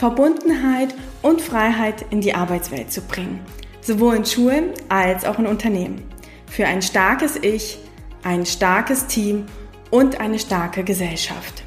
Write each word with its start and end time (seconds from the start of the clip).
Verbundenheit 0.00 0.94
und 1.20 1.42
Freiheit 1.42 2.06
in 2.08 2.22
die 2.22 2.32
Arbeitswelt 2.32 2.90
zu 2.90 3.02
bringen, 3.02 3.38
sowohl 3.82 4.16
in 4.16 4.24
Schulen 4.24 4.70
als 4.88 5.26
auch 5.26 5.38
in 5.38 5.46
Unternehmen. 5.46 6.00
Für 6.46 6.64
ein 6.64 6.80
starkes 6.80 7.36
Ich, 7.36 7.78
ein 8.22 8.46
starkes 8.46 9.08
Team 9.08 9.44
und 9.90 10.18
eine 10.18 10.38
starke 10.38 10.84
Gesellschaft. 10.84 11.64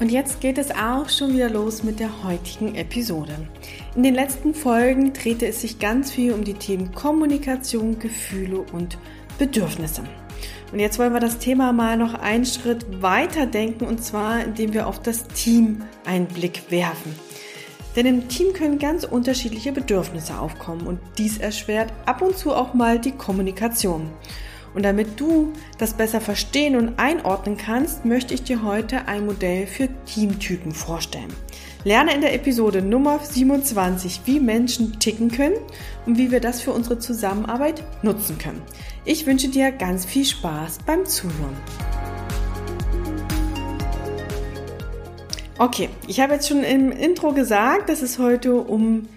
Und 0.00 0.10
jetzt 0.10 0.40
geht 0.40 0.58
es 0.58 0.72
auch 0.72 1.08
schon 1.08 1.32
wieder 1.32 1.48
los 1.48 1.84
mit 1.84 2.00
der 2.00 2.24
heutigen 2.24 2.74
Episode. 2.74 3.36
In 3.94 4.02
den 4.02 4.16
letzten 4.16 4.52
Folgen 4.52 5.12
drehte 5.12 5.46
es 5.46 5.60
sich 5.60 5.78
ganz 5.78 6.10
viel 6.10 6.32
um 6.32 6.42
die 6.42 6.54
Themen 6.54 6.90
Kommunikation, 6.90 8.00
Gefühle 8.00 8.64
und 8.72 8.98
Bedürfnisse. 9.38 10.02
Und 10.72 10.78
jetzt 10.78 10.98
wollen 10.98 11.12
wir 11.12 11.20
das 11.20 11.38
Thema 11.38 11.74
mal 11.74 11.98
noch 11.98 12.14
einen 12.14 12.46
Schritt 12.46 13.02
weiter 13.02 13.44
denken 13.44 13.84
und 13.84 14.02
zwar, 14.02 14.42
indem 14.42 14.72
wir 14.72 14.86
auf 14.86 15.02
das 15.02 15.28
Team 15.28 15.82
einen 16.06 16.26
Blick 16.26 16.70
werfen. 16.70 17.14
Denn 17.94 18.06
im 18.06 18.28
Team 18.28 18.54
können 18.54 18.78
ganz 18.78 19.04
unterschiedliche 19.04 19.72
Bedürfnisse 19.72 20.38
aufkommen 20.38 20.86
und 20.86 20.98
dies 21.18 21.36
erschwert 21.36 21.92
ab 22.06 22.22
und 22.22 22.38
zu 22.38 22.54
auch 22.54 22.72
mal 22.72 22.98
die 22.98 23.12
Kommunikation. 23.12 24.08
Und 24.74 24.84
damit 24.84 25.20
du 25.20 25.52
das 25.76 25.92
besser 25.92 26.22
verstehen 26.22 26.76
und 26.76 26.98
einordnen 26.98 27.58
kannst, 27.58 28.06
möchte 28.06 28.32
ich 28.32 28.42
dir 28.42 28.62
heute 28.62 29.06
ein 29.06 29.26
Modell 29.26 29.66
für 29.66 29.90
Teamtypen 30.06 30.72
vorstellen. 30.72 31.34
Lerne 31.84 32.14
in 32.14 32.20
der 32.20 32.32
Episode 32.32 32.80
Nummer 32.80 33.18
27, 33.18 34.22
wie 34.24 34.40
Menschen 34.40 35.00
ticken 35.00 35.30
können 35.30 35.56
und 36.06 36.16
wie 36.16 36.30
wir 36.30 36.40
das 36.40 36.62
für 36.62 36.72
unsere 36.72 36.98
Zusammenarbeit 36.98 37.82
nutzen 38.02 38.38
können. 38.38 38.62
Ich 39.04 39.26
wünsche 39.26 39.48
dir 39.48 39.72
ganz 39.72 40.04
viel 40.04 40.24
Spaß 40.24 40.78
beim 40.86 41.04
Zuhören. 41.04 41.56
Okay, 45.58 45.88
ich 46.06 46.20
habe 46.20 46.34
jetzt 46.34 46.48
schon 46.48 46.62
im 46.62 46.92
Intro 46.92 47.32
gesagt, 47.32 47.88
dass 47.88 48.02
es 48.02 48.20
heute 48.20 48.54
um 48.54 49.08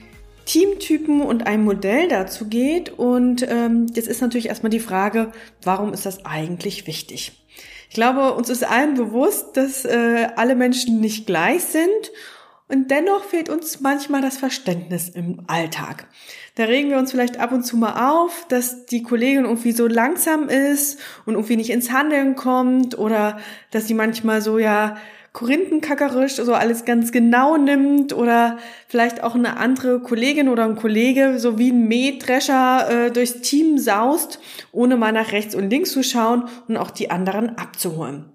Teamtypen 0.45 1.21
und 1.21 1.45
ein 1.45 1.63
Modell 1.63 2.07
dazu 2.07 2.47
geht. 2.47 2.97
Und 2.97 3.47
ähm, 3.47 3.85
jetzt 3.93 4.07
ist 4.07 4.21
natürlich 4.21 4.47
erstmal 4.47 4.71
die 4.71 4.79
Frage, 4.79 5.31
warum 5.61 5.93
ist 5.93 6.07
das 6.07 6.25
eigentlich 6.25 6.87
wichtig? 6.87 7.45
Ich 7.87 7.93
glaube, 7.93 8.33
uns 8.33 8.49
ist 8.49 8.63
allen 8.63 8.95
bewusst, 8.95 9.55
dass 9.55 9.85
äh, 9.85 10.29
alle 10.35 10.55
Menschen 10.55 10.99
nicht 10.99 11.27
gleich 11.27 11.63
sind 11.63 12.11
und 12.67 12.89
dennoch 12.89 13.23
fehlt 13.23 13.49
uns 13.49 13.79
manchmal 13.79 14.21
das 14.21 14.37
Verständnis 14.37 15.09
im 15.09 15.43
Alltag. 15.47 16.07
Da 16.55 16.63
regen 16.63 16.89
wir 16.89 16.97
uns 16.97 17.11
vielleicht 17.11 17.39
ab 17.39 17.51
und 17.51 17.63
zu 17.63 17.75
mal 17.75 18.09
auf, 18.09 18.45
dass 18.47 18.85
die 18.85 19.03
Kollegin 19.03 19.43
irgendwie 19.43 19.73
so 19.73 19.87
langsam 19.87 20.47
ist 20.47 20.99
und 21.25 21.33
irgendwie 21.33 21.57
nicht 21.57 21.69
ins 21.69 21.91
Handeln 21.91 22.35
kommt 22.35 22.97
oder 22.97 23.37
dass 23.71 23.87
sie 23.87 23.93
manchmal 23.93 24.41
so 24.41 24.57
ja 24.57 24.95
korinthenkackerisch 25.33 26.35
so 26.35 26.53
alles 26.53 26.85
ganz 26.85 27.11
genau 27.11 27.57
nimmt 27.57 28.13
oder 28.13 28.57
vielleicht 28.87 29.21
auch 29.21 29.35
eine 29.35 29.57
andere 29.57 29.99
Kollegin 29.99 30.47
oder 30.47 30.63
ein 30.63 30.77
Kollege 30.77 31.39
so 31.39 31.59
wie 31.59 31.71
ein 31.71 31.89
Mähdrescher 31.89 33.07
äh, 33.07 33.11
durchs 33.11 33.41
Team 33.41 33.77
saust, 33.77 34.39
ohne 34.71 34.95
mal 34.95 35.11
nach 35.11 35.33
rechts 35.33 35.53
und 35.53 35.69
links 35.69 35.91
zu 35.91 36.03
schauen 36.03 36.45
und 36.69 36.77
auch 36.77 36.89
die 36.89 37.11
anderen 37.11 37.57
abzuholen. 37.57 38.31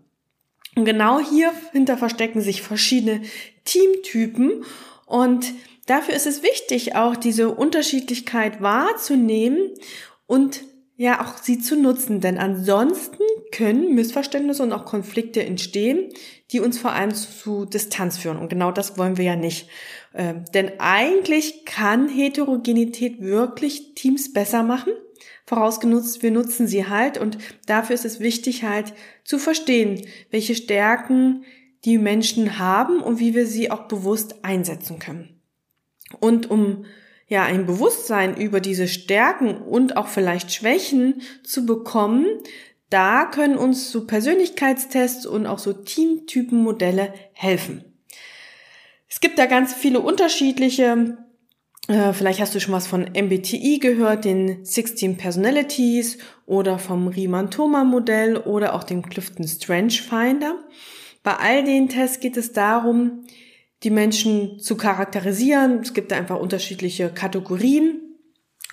Und 0.77 0.85
genau 0.85 1.19
hier 1.19 1.53
hinter 1.73 1.97
verstecken 1.97 2.43
sich 2.43 2.61
verschiedene 2.61 3.23
Teamtypen 3.65 4.63
und 5.07 5.55
dafür 5.91 6.15
ist 6.15 6.27
es 6.27 6.43
wichtig, 6.43 6.95
auch 6.95 7.17
diese 7.17 7.51
Unterschiedlichkeit 7.51 8.63
wahrzunehmen 8.63 9.71
und 10.27 10.63
ja 10.97 11.23
auch 11.23 11.39
sie 11.39 11.59
zu 11.59 11.77
nutzen, 11.77 12.21
denn 12.21 12.37
ansonsten 12.37 13.23
können 13.53 13.95
Missverständnisse 13.95 14.63
und 14.63 14.73
auch 14.73 14.85
Konflikte 14.85 15.43
entstehen, 15.43 16.13
die 16.53 16.61
uns 16.61 16.79
vor 16.79 16.93
allem 16.93 17.15
zu 17.15 17.65
Distanz 17.65 18.19
führen. 18.19 18.37
Und 18.37 18.51
genau 18.51 18.71
das 18.71 18.99
wollen 18.99 19.17
wir 19.17 19.25
ja 19.25 19.37
nicht. 19.37 19.69
Ähm, 20.15 20.45
denn 20.53 20.79
eigentlich 20.79 21.65
kann 21.65 22.09
Heterogenität 22.09 23.21
wirklich 23.21 23.95
Teams 23.95 24.33
besser 24.33 24.63
machen 24.63 24.93
vorausgenutzt, 25.47 26.23
wir 26.23 26.31
nutzen 26.31 26.69
sie 26.69 26.87
halt 26.87 27.19
und 27.19 27.37
dafür 27.67 27.95
ist 27.95 28.05
es 28.05 28.21
wichtig 28.21 28.63
halt 28.63 28.95
zu 29.25 29.37
verstehen, 29.37 30.07
welche 30.31 30.55
Stärken 30.55 31.45
die 31.85 31.99
Menschen 31.99 32.61
haben 32.61 33.01
und 33.01 33.19
wie 33.19 33.35
wir 33.35 33.47
sie 33.47 33.69
auch 33.69 33.89
bewusst 33.89 34.45
einsetzen 34.45 35.01
können. 35.01 35.40
Und 36.19 36.51
um 36.51 36.85
ja 37.29 37.45
ein 37.45 37.67
Bewusstsein 37.67 38.37
über 38.37 38.61
diese 38.61 38.89
Stärken 38.89 39.57
und 39.57 39.97
auch 39.97 40.09
vielleicht 40.09 40.53
Schwächen 40.53 41.23
zu 41.45 41.65
bekommen, 41.65 42.27
da 42.89 43.27
können 43.27 43.57
uns 43.57 43.93
so 43.93 44.07
Persönlichkeitstests 44.07 45.27
und 45.27 45.47
auch 45.47 45.61
so 45.61 45.73
Teamtypenmodelle 45.73 47.15
helfen. 47.33 47.85
Es 49.09 49.21
gibt 49.21 49.39
da 49.39 49.47
ganz 49.47 49.73
viele 49.73 50.01
unterschiedliche 50.01 51.17
äh, 51.91 52.13
vielleicht 52.13 52.41
hast 52.41 52.55
du 52.55 52.61
schon 52.61 52.75
was 52.75 52.87
von 52.87 53.03
MBTI 53.03 53.81
gehört, 53.81 54.25
den 54.25 54.65
16 54.65 55.17
Personalities 55.17 56.19
oder 56.47 56.79
vom 56.79 57.09
Riemann-Thoma-Modell 57.09 58.37
oder 58.37 58.75
auch 58.75 58.85
dem 58.85 59.03
Clifton 59.03 59.49
Strange 59.49 59.91
Finder. 59.91 60.57
Bei 61.25 61.37
all 61.37 61.65
den 61.65 61.89
Tests 61.89 62.21
geht 62.21 62.37
es 62.37 62.53
darum, 62.53 63.25
die 63.83 63.91
Menschen 63.91 64.59
zu 64.59 64.77
charakterisieren. 64.77 65.81
Es 65.81 65.95
gibt 65.95 66.13
da 66.13 66.17
einfach 66.17 66.39
unterschiedliche 66.39 67.11
Kategorien. 67.11 68.01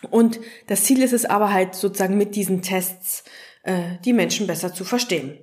Und 0.09 0.39
das 0.67 0.83
Ziel 0.83 1.01
ist 1.01 1.13
es 1.13 1.25
aber 1.25 1.51
halt 1.53 1.75
sozusagen 1.75 2.17
mit 2.17 2.35
diesen 2.35 2.61
Tests 2.61 3.23
äh, 3.63 3.97
die 4.05 4.13
Menschen 4.13 4.47
besser 4.47 4.73
zu 4.73 4.83
verstehen. 4.83 5.39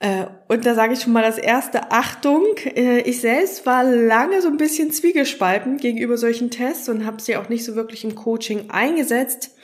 Äh, 0.00 0.26
und 0.48 0.64
da 0.64 0.74
sage 0.74 0.92
ich 0.92 1.00
schon 1.00 1.12
mal 1.12 1.22
das 1.22 1.38
erste, 1.38 1.90
Achtung, 1.90 2.44
äh, 2.64 3.00
ich 3.00 3.20
selbst 3.20 3.66
war 3.66 3.84
lange 3.84 4.42
so 4.42 4.48
ein 4.48 4.56
bisschen 4.56 4.92
zwiegespalten 4.92 5.78
gegenüber 5.78 6.16
solchen 6.16 6.50
Tests 6.50 6.88
und 6.88 7.04
habe 7.04 7.20
sie 7.20 7.36
auch 7.36 7.48
nicht 7.48 7.64
so 7.64 7.74
wirklich 7.74 8.04
im 8.04 8.14
Coaching 8.14 8.70
eingesetzt, 8.70 9.56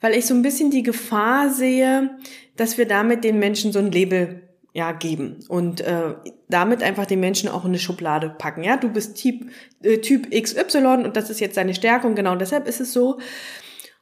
weil 0.00 0.16
ich 0.16 0.26
so 0.26 0.34
ein 0.34 0.42
bisschen 0.42 0.70
die 0.70 0.82
Gefahr 0.82 1.50
sehe, 1.50 2.18
dass 2.56 2.78
wir 2.78 2.86
damit 2.86 3.22
den 3.22 3.38
Menschen 3.38 3.72
so 3.72 3.78
ein 3.78 3.92
Label 3.92 4.45
ja 4.76 4.92
geben 4.92 5.38
und 5.48 5.80
äh, 5.80 6.14
damit 6.50 6.82
einfach 6.82 7.06
den 7.06 7.18
Menschen 7.18 7.48
auch 7.48 7.64
in 7.64 7.70
eine 7.70 7.78
Schublade 7.78 8.28
packen. 8.28 8.62
Ja, 8.62 8.76
du 8.76 8.90
bist 8.90 9.16
Typ, 9.16 9.46
äh, 9.82 9.98
Typ 9.98 10.30
XY 10.30 11.04
und 11.04 11.16
das 11.16 11.30
ist 11.30 11.40
jetzt 11.40 11.56
deine 11.56 11.74
Stärke 11.74 12.06
und 12.06 12.14
genau 12.14 12.36
deshalb 12.36 12.68
ist 12.68 12.80
es 12.80 12.92
so. 12.92 13.18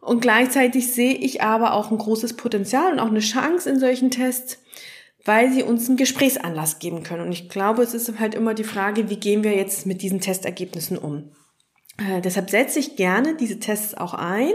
Und 0.00 0.20
gleichzeitig 0.20 0.92
sehe 0.92 1.14
ich 1.14 1.42
aber 1.42 1.74
auch 1.74 1.92
ein 1.92 1.98
großes 1.98 2.34
Potenzial 2.34 2.92
und 2.92 2.98
auch 2.98 3.08
eine 3.08 3.20
Chance 3.20 3.70
in 3.70 3.78
solchen 3.78 4.10
Tests, 4.10 4.58
weil 5.24 5.52
sie 5.52 5.62
uns 5.62 5.86
einen 5.86 5.96
Gesprächsanlass 5.96 6.80
geben 6.80 7.04
können. 7.04 7.22
Und 7.22 7.32
ich 7.32 7.48
glaube, 7.48 7.82
es 7.84 7.94
ist 7.94 8.18
halt 8.18 8.34
immer 8.34 8.52
die 8.52 8.64
Frage, 8.64 9.08
wie 9.08 9.20
gehen 9.20 9.44
wir 9.44 9.54
jetzt 9.54 9.86
mit 9.86 10.02
diesen 10.02 10.20
Testergebnissen 10.20 10.98
um? 10.98 11.30
Äh, 11.98 12.20
deshalb 12.20 12.50
setze 12.50 12.80
ich 12.80 12.96
gerne 12.96 13.36
diese 13.36 13.60
Tests 13.60 13.94
auch 13.94 14.14
ein, 14.14 14.52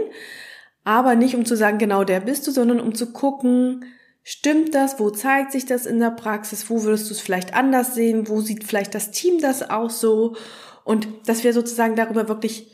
aber 0.84 1.14
nicht 1.14 1.34
um 1.34 1.46
zu 1.46 1.56
sagen, 1.56 1.78
genau 1.78 2.04
der 2.04 2.20
bist 2.20 2.46
du, 2.46 2.50
sondern 2.50 2.78
um 2.78 2.94
zu 2.94 3.10
gucken, 3.10 3.86
stimmt 4.22 4.74
das, 4.74 4.98
wo 5.00 5.10
zeigt 5.10 5.52
sich 5.52 5.66
das 5.66 5.86
in 5.86 5.98
der 5.98 6.10
Praxis, 6.10 6.68
wo 6.70 6.82
würdest 6.82 7.08
du 7.10 7.14
es 7.14 7.20
vielleicht 7.20 7.54
anders 7.54 7.94
sehen, 7.94 8.28
wo 8.28 8.40
sieht 8.40 8.64
vielleicht 8.64 8.94
das 8.94 9.10
Team 9.10 9.40
das 9.40 9.68
auch 9.68 9.90
so? 9.90 10.36
Und 10.84 11.08
dass 11.26 11.44
wir 11.44 11.52
sozusagen 11.52 11.96
darüber 11.96 12.28
wirklich 12.28 12.72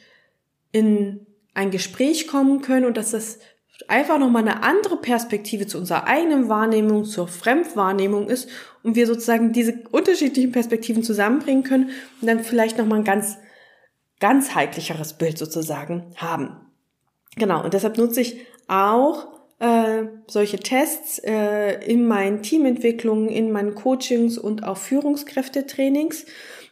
in 0.73 1.27
ein 1.55 1.71
Gespräch 1.71 2.29
kommen 2.29 2.61
können 2.61 2.85
und 2.85 2.97
dass 2.97 3.13
das 3.13 3.39
einfach 3.89 4.19
nochmal 4.19 4.43
eine 4.43 4.63
andere 4.63 4.97
Perspektive 4.97 5.67
zu 5.67 5.79
unserer 5.79 6.07
eigenen 6.07 6.49
Wahrnehmung, 6.49 7.05
zur 7.05 7.29
Fremdwahrnehmung 7.29 8.29
ist 8.29 8.49
und 8.83 8.97
wir 8.97 9.07
sozusagen 9.07 9.53
diese 9.53 9.75
unterschiedlichen 9.91 10.53
Perspektiven 10.53 11.03
zusammenbringen 11.03 11.63
können 11.63 11.91
und 12.21 12.27
dann 12.27 12.41
vielleicht 12.41 12.79
nochmal 12.79 12.99
ein 12.99 13.05
ganz, 13.05 13.39
ganzheitlicheres 14.21 15.15
Bild 15.15 15.39
sozusagen 15.39 16.13
haben. 16.17 16.57
Genau, 17.37 17.63
und 17.63 17.75
deshalb 17.75 17.99
nutze 17.99 18.23
ich 18.23 18.47
auch 18.67 19.36
äh, 19.59 20.05
solche 20.27 20.59
Tests 20.59 21.19
äh, 21.19 21.85
in 21.85 22.07
meinen 22.07 22.43
Teamentwicklungen, 22.43 23.29
in 23.29 23.53
meinen 23.53 23.75
Coachings 23.75 24.39
und 24.39 24.65
auch 24.65 24.77
Führungskräftetrainings. 24.77 26.27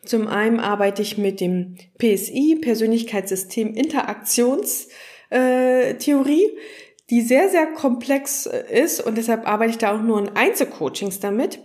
Zum 0.05 0.29
einen 0.29 0.61
arbeite 0.61 1.03
ich 1.03 1.17
mit 1.17 1.41
dem 1.41 1.77
PSI, 1.99 2.59
Persönlichkeitssystem 2.61 3.75
Interaktionstheorie. 3.75 4.89
Äh, 5.31 6.59
die 7.11 7.21
sehr, 7.21 7.51
sehr 7.51 7.67
komplex 7.67 8.47
äh, 8.47 8.65
ist 8.83 9.01
und 9.01 9.19
deshalb 9.19 9.47
arbeite 9.47 9.73
ich 9.73 9.79
da 9.79 9.95
auch 9.95 10.03
nur 10.03 10.19
in 10.19 10.35
Einzelcoachings 10.35 11.21
damit. 11.21 11.59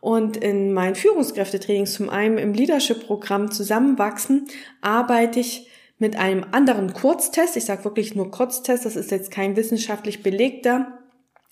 Und 0.00 0.36
in 0.36 0.72
meinen 0.72 0.96
Führungskräftetrainings, 0.96 1.94
zum 1.94 2.10
einen 2.10 2.36
im 2.36 2.54
Leadership-Programm 2.54 3.52
Zusammenwachsen, 3.52 4.48
arbeite 4.80 5.38
ich 5.38 5.68
mit 6.02 6.16
einem 6.16 6.44
anderen 6.50 6.92
Kurztest. 6.92 7.56
Ich 7.56 7.64
sage 7.64 7.84
wirklich 7.84 8.16
nur 8.16 8.32
Kurztest, 8.32 8.84
das 8.84 8.96
ist 8.96 9.12
jetzt 9.12 9.30
kein 9.30 9.54
wissenschaftlich 9.54 10.24
belegter, 10.24 10.98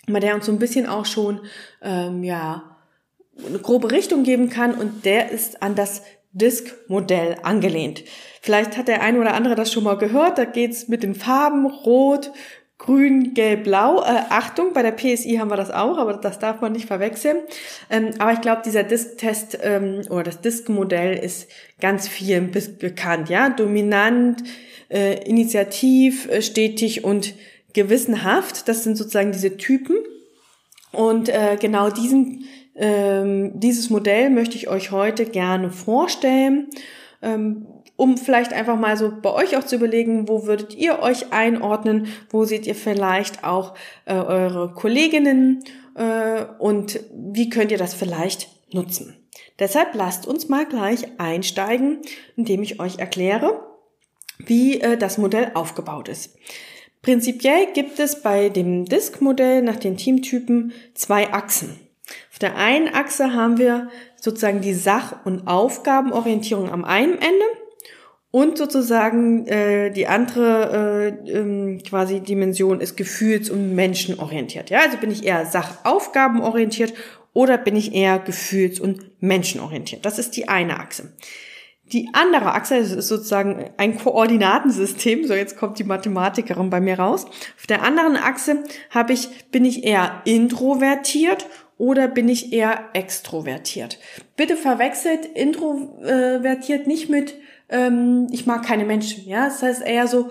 aber 0.09 0.19
der 0.19 0.35
uns 0.35 0.47
so 0.47 0.53
ein 0.53 0.59
bisschen 0.59 0.87
auch 0.87 1.07
schon 1.07 1.41
ähm, 1.81 2.25
ja 2.25 2.77
eine 3.47 3.61
grobe 3.61 3.93
Richtung 3.93 4.25
geben 4.25 4.51
kann 4.51 4.75
und 4.75 5.05
der 5.05 5.31
ist 5.31 5.63
an 5.63 5.77
das 5.77 6.03
Disk-Modell 6.33 7.37
angelehnt. 7.45 8.03
Vielleicht 8.43 8.77
hat 8.77 8.89
der 8.89 9.03
eine 9.03 9.21
oder 9.21 9.35
andere 9.35 9.55
das 9.55 9.73
schon 9.73 9.85
mal 9.85 9.97
gehört. 9.97 10.37
Da 10.37 10.45
geht's 10.45 10.89
mit 10.89 11.05
den 11.05 11.15
Farben 11.15 11.67
Rot, 11.67 12.33
Grün, 12.81 13.35
Gelb, 13.35 13.65
Blau. 13.65 14.03
Äh, 14.03 14.23
Achtung, 14.31 14.73
bei 14.73 14.83
der 14.83 14.93
PSI 14.93 15.37
haben 15.39 15.51
wir 15.51 15.57
das 15.57 15.71
auch, 15.71 15.99
aber 15.99 16.15
das 16.15 16.39
darf 16.39 16.63
man 16.63 16.73
nicht 16.73 16.87
verwechseln. 16.87 17.37
Ähm, 17.91 18.13
aber 18.19 18.33
ich 18.33 18.41
glaube, 18.41 18.63
dieser 18.65 18.85
Disk-Test 18.85 19.59
ähm, 19.63 20.01
oder 20.09 20.23
das 20.23 20.41
Disk-Modell 20.41 21.19
ist 21.19 21.51
ganz 21.79 22.09
vielen 22.09 22.51
bekannt. 22.51 23.29
Ja, 23.29 23.51
dominant, 23.51 24.43
äh, 24.89 25.23
initiativ, 25.29 26.27
äh, 26.31 26.41
stetig 26.41 27.05
und 27.05 27.35
gewissenhaft. 27.75 28.67
Das 28.67 28.83
sind 28.83 28.97
sozusagen 28.97 29.33
diese 29.33 29.59
Typen. 29.59 29.97
Und 30.91 31.29
äh, 31.29 31.59
genau 31.61 31.91
diesen, 31.91 32.47
ähm, 32.77 33.61
dieses 33.61 33.91
Modell 33.91 34.31
möchte 34.31 34.57
ich 34.57 34.69
euch 34.69 34.91
heute 34.91 35.27
gerne 35.27 35.71
vorstellen. 35.71 36.69
Ähm, 37.21 37.67
um 38.01 38.17
vielleicht 38.17 38.55
einfach 38.55 38.79
mal 38.79 38.97
so 38.97 39.13
bei 39.21 39.31
euch 39.31 39.59
auch 39.59 39.65
zu 39.65 39.77
überlegen, 39.77 40.27
wo 40.27 40.47
würdet 40.47 40.75
ihr 40.75 41.01
euch 41.01 41.35
einordnen, 41.35 42.07
wo 42.31 42.47
seht 42.47 42.67
ihr 42.67 42.75
vielleicht 42.75 43.45
auch 43.45 43.75
äh, 44.07 44.15
eure 44.15 44.73
Kolleginnen 44.73 45.63
äh, 45.97 46.47
und 46.59 46.99
wie 47.13 47.51
könnt 47.51 47.71
ihr 47.71 47.77
das 47.77 47.93
vielleicht 47.93 48.49
nutzen. 48.73 49.19
Deshalb 49.59 49.95
lasst 49.95 50.27
uns 50.27 50.49
mal 50.49 50.65
gleich 50.65 51.09
einsteigen, 51.19 51.99
indem 52.37 52.63
ich 52.63 52.81
euch 52.81 52.99
erkläre, 52.99 53.67
wie 54.39 54.81
äh, 54.81 54.97
das 54.97 55.19
Modell 55.19 55.51
aufgebaut 55.53 56.09
ist. 56.09 56.39
Prinzipiell 57.03 57.67
gibt 57.75 58.01
es 58.01 58.23
bei 58.23 58.49
dem 58.49 58.87
Disk-Modell 58.87 59.61
nach 59.61 59.77
den 59.77 59.99
Teamtypen 59.99 60.73
zwei 60.95 61.35
Achsen. 61.35 61.79
Auf 62.33 62.39
der 62.39 62.57
einen 62.57 62.89
Achse 62.89 63.35
haben 63.35 63.59
wir 63.59 63.91
sozusagen 64.17 64.63
die 64.63 64.75
Sach- 64.75 65.27
und 65.27 65.47
Aufgabenorientierung 65.47 66.71
am 66.71 66.87
einen 66.87 67.19
Ende 67.19 67.60
und 68.31 68.59
sozusagen 68.59 69.47
äh, 69.47 69.91
die 69.91 70.07
andere 70.07 71.15
äh, 71.27 71.31
ähm, 71.31 71.83
quasi 71.83 72.21
Dimension 72.21 72.81
ist 72.81 72.97
gefühls- 72.97 73.51
und 73.51 73.75
menschenorientiert. 73.75 74.71
Ja, 74.71 74.81
also 74.81 74.99
bin 74.99 75.11
ich 75.11 75.25
eher 75.25 75.47
sachaufgabenorientiert 75.47 76.95
oder 77.33 77.59
bin 77.59 77.77
ich 77.77 77.95
eher 77.95 78.19
gefühls- 78.19 78.81
und 78.81 79.23
menschenorientiert. 79.23 80.05
Das 80.05 80.19
ist 80.19 80.37
die 80.37 80.49
eine 80.49 80.79
Achse. 80.79 81.13
Die 81.93 82.09
andere 82.13 82.55
Achse 82.55 82.77
ist 82.77 83.09
sozusagen 83.09 83.71
ein 83.77 83.99
Koordinatensystem. 83.99 85.27
So, 85.27 85.35
jetzt 85.35 85.57
kommt 85.57 85.79
die 85.81 85.85
Mathematikerin 85.85 86.71
bei 86.71 86.81
mir 86.81 87.01
raus. 87.01 87.27
Auf 87.59 87.67
der 87.67 87.83
anderen 87.83 88.17
Achse 88.17 88.63
habe 88.91 89.13
ich, 89.13 89.29
bin 89.51 89.65
ich 89.65 89.83
eher 89.83 90.23
introvertiert 90.25 91.47
oder 91.79 92.07
bin 92.07 92.29
ich 92.29 92.53
eher 92.53 92.91
extrovertiert? 92.93 93.99
Bitte 94.37 94.55
verwechselt 94.55 95.25
introvertiert 95.25 96.87
nicht 96.87 97.09
mit 97.09 97.35
ähm, 97.71 98.27
ich 98.31 98.47
mag 98.47 98.65
keine 98.65 98.85
Menschen. 98.85 99.27
Ja, 99.27 99.47
das 99.47 99.63
heißt 99.63 99.83
eher 99.83 100.07
so, 100.07 100.29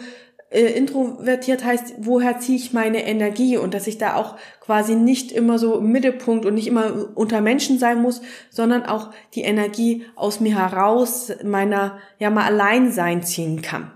äh, 0.52 0.62
introvertiert 0.62 1.64
heißt, 1.64 1.96
woher 2.00 2.40
ziehe 2.40 2.58
ich 2.58 2.74
meine 2.74 3.06
Energie 3.06 3.58
und 3.58 3.74
dass 3.74 3.88
ich 3.88 3.98
da 3.98 4.16
auch 4.16 4.36
quasi 4.62 4.96
nicht 4.96 5.32
immer 5.32 5.60
so 5.60 5.78
im 5.78 5.92
Mittelpunkt 5.92 6.46
und 6.46 6.56
nicht 6.56 6.68
immer 6.68 7.10
unter 7.16 7.42
Menschen 7.42 7.78
sein 7.78 8.02
muss, 8.02 8.22
sondern 8.50 8.84
auch 8.84 9.12
die 9.36 9.42
Energie 9.42 10.06
aus 10.16 10.40
mir 10.40 10.58
heraus 10.58 11.32
meiner 11.44 12.00
ja 12.18 12.30
mal 12.30 12.46
allein 12.46 12.92
sein 12.92 13.24
ziehen 13.24 13.62
kann. 13.62 13.92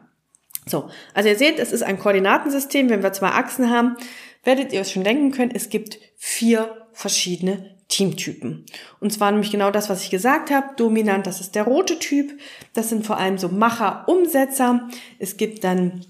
So, 0.65 0.89
also 1.13 1.27
ihr 1.27 1.35
seht, 1.35 1.59
es 1.59 1.71
ist 1.71 1.83
ein 1.83 1.99
Koordinatensystem. 1.99 2.89
Wenn 2.89 3.03
wir 3.03 3.11
zwei 3.13 3.29
Achsen 3.29 3.69
haben, 3.69 3.97
werdet 4.43 4.71
ihr 4.71 4.81
es 4.81 4.91
schon 4.91 5.03
denken 5.03 5.31
können, 5.31 5.51
es 5.53 5.69
gibt 5.69 5.97
vier 6.15 6.87
verschiedene 6.93 7.72
Teamtypen. 7.93 8.65
Und 8.99 9.13
zwar 9.13 9.31
nämlich 9.31 9.51
genau 9.51 9.69
das, 9.69 9.87
was 9.87 10.03
ich 10.03 10.09
gesagt 10.09 10.49
habe. 10.49 10.75
Dominant, 10.77 11.27
das 11.27 11.39
ist 11.39 11.53
der 11.53 11.63
rote 11.63 11.99
Typ. 11.99 12.31
Das 12.73 12.89
sind 12.89 13.05
vor 13.05 13.17
allem 13.17 13.37
so 13.37 13.49
Macher, 13.49 14.05
Umsetzer. 14.07 14.89
Es 15.19 15.37
gibt 15.37 15.63
dann 15.63 16.03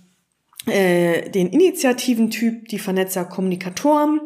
äh, 0.65 1.30
den 1.30 1.50
initiativen 1.50 2.31
Typ, 2.31 2.69
die 2.69 2.80
Vernetzer, 2.80 3.25
Kommunikatoren. 3.25 4.21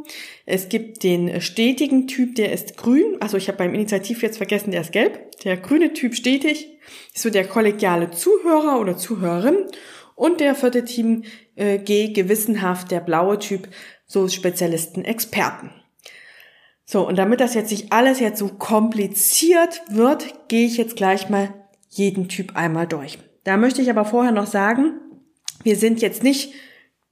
Es 0.46 0.70
gibt 0.70 1.02
den 1.02 1.42
stetigen 1.42 2.08
Typ, 2.08 2.36
der 2.36 2.52
ist 2.54 2.78
grün. 2.78 3.18
Also 3.22 3.38
ich 3.38 3.48
habe 3.48 3.58
beim 3.58 3.74
Initiativ 3.74 4.22
jetzt 4.22 4.38
vergessen, 4.38 4.70
der 4.70 4.82
ist 4.82 4.92
gelb. 4.92 5.32
Der 5.42 5.58
grüne 5.58 5.94
Typ 5.94 6.14
stetig 6.14 6.78
ist 7.16 7.24
so 7.24 7.32
der 7.32 7.48
kollegiale 7.48 8.12
Zuhörer 8.12 8.80
oder 8.80 8.98
Zuhörerin. 8.98 9.66
Und 10.14 10.40
der 10.40 10.54
vierte 10.54 10.86
Team 10.86 11.24
äh, 11.56 11.80
G, 11.80 12.10
gewissenhaft, 12.10 12.92
der 12.92 13.00
blaue 13.00 13.40
Typ, 13.40 13.68
so 14.06 14.28
Spezialisten, 14.28 15.06
Experten. 15.06 15.72
So, 16.90 17.06
und 17.06 17.18
damit 17.18 17.42
das 17.42 17.54
jetzt 17.54 17.70
nicht 17.70 17.92
alles 17.92 18.22
jetzt 18.22 18.40
so 18.40 18.48
kompliziert 18.48 19.82
wird, 19.90 20.48
gehe 20.48 20.66
ich 20.66 20.78
jetzt 20.78 20.96
gleich 20.96 21.30
mal 21.30 21.54
jeden 21.90 22.30
Typ 22.30 22.56
einmal 22.56 22.88
durch. 22.88 23.20
Da 23.44 23.58
möchte 23.58 23.82
ich 23.82 23.90
aber 23.90 24.06
vorher 24.06 24.32
noch 24.32 24.48
sagen, 24.48 24.94
wir 25.64 25.76
sind 25.76 26.02
jetzt 26.02 26.24
nicht 26.24 26.54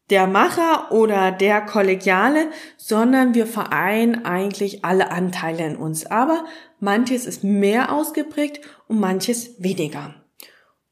der 0.10 0.28
Macher 0.28 0.94
oder 0.94 1.32
der 1.34 1.60
Kollegiale, 1.60 2.48
sondern 2.78 3.34
wir 3.34 3.48
vereinen 3.48 4.24
eigentlich 4.24 4.86
alle 4.86 5.12
Anteile 5.12 5.66
in 5.66 5.76
uns. 5.76 6.06
Aber 6.06 6.46
manches 6.80 7.26
ist 7.26 7.44
mehr 7.44 7.92
ausgeprägt 7.92 8.62
und 8.88 9.02
manches 9.02 9.62
weniger. 9.62 10.16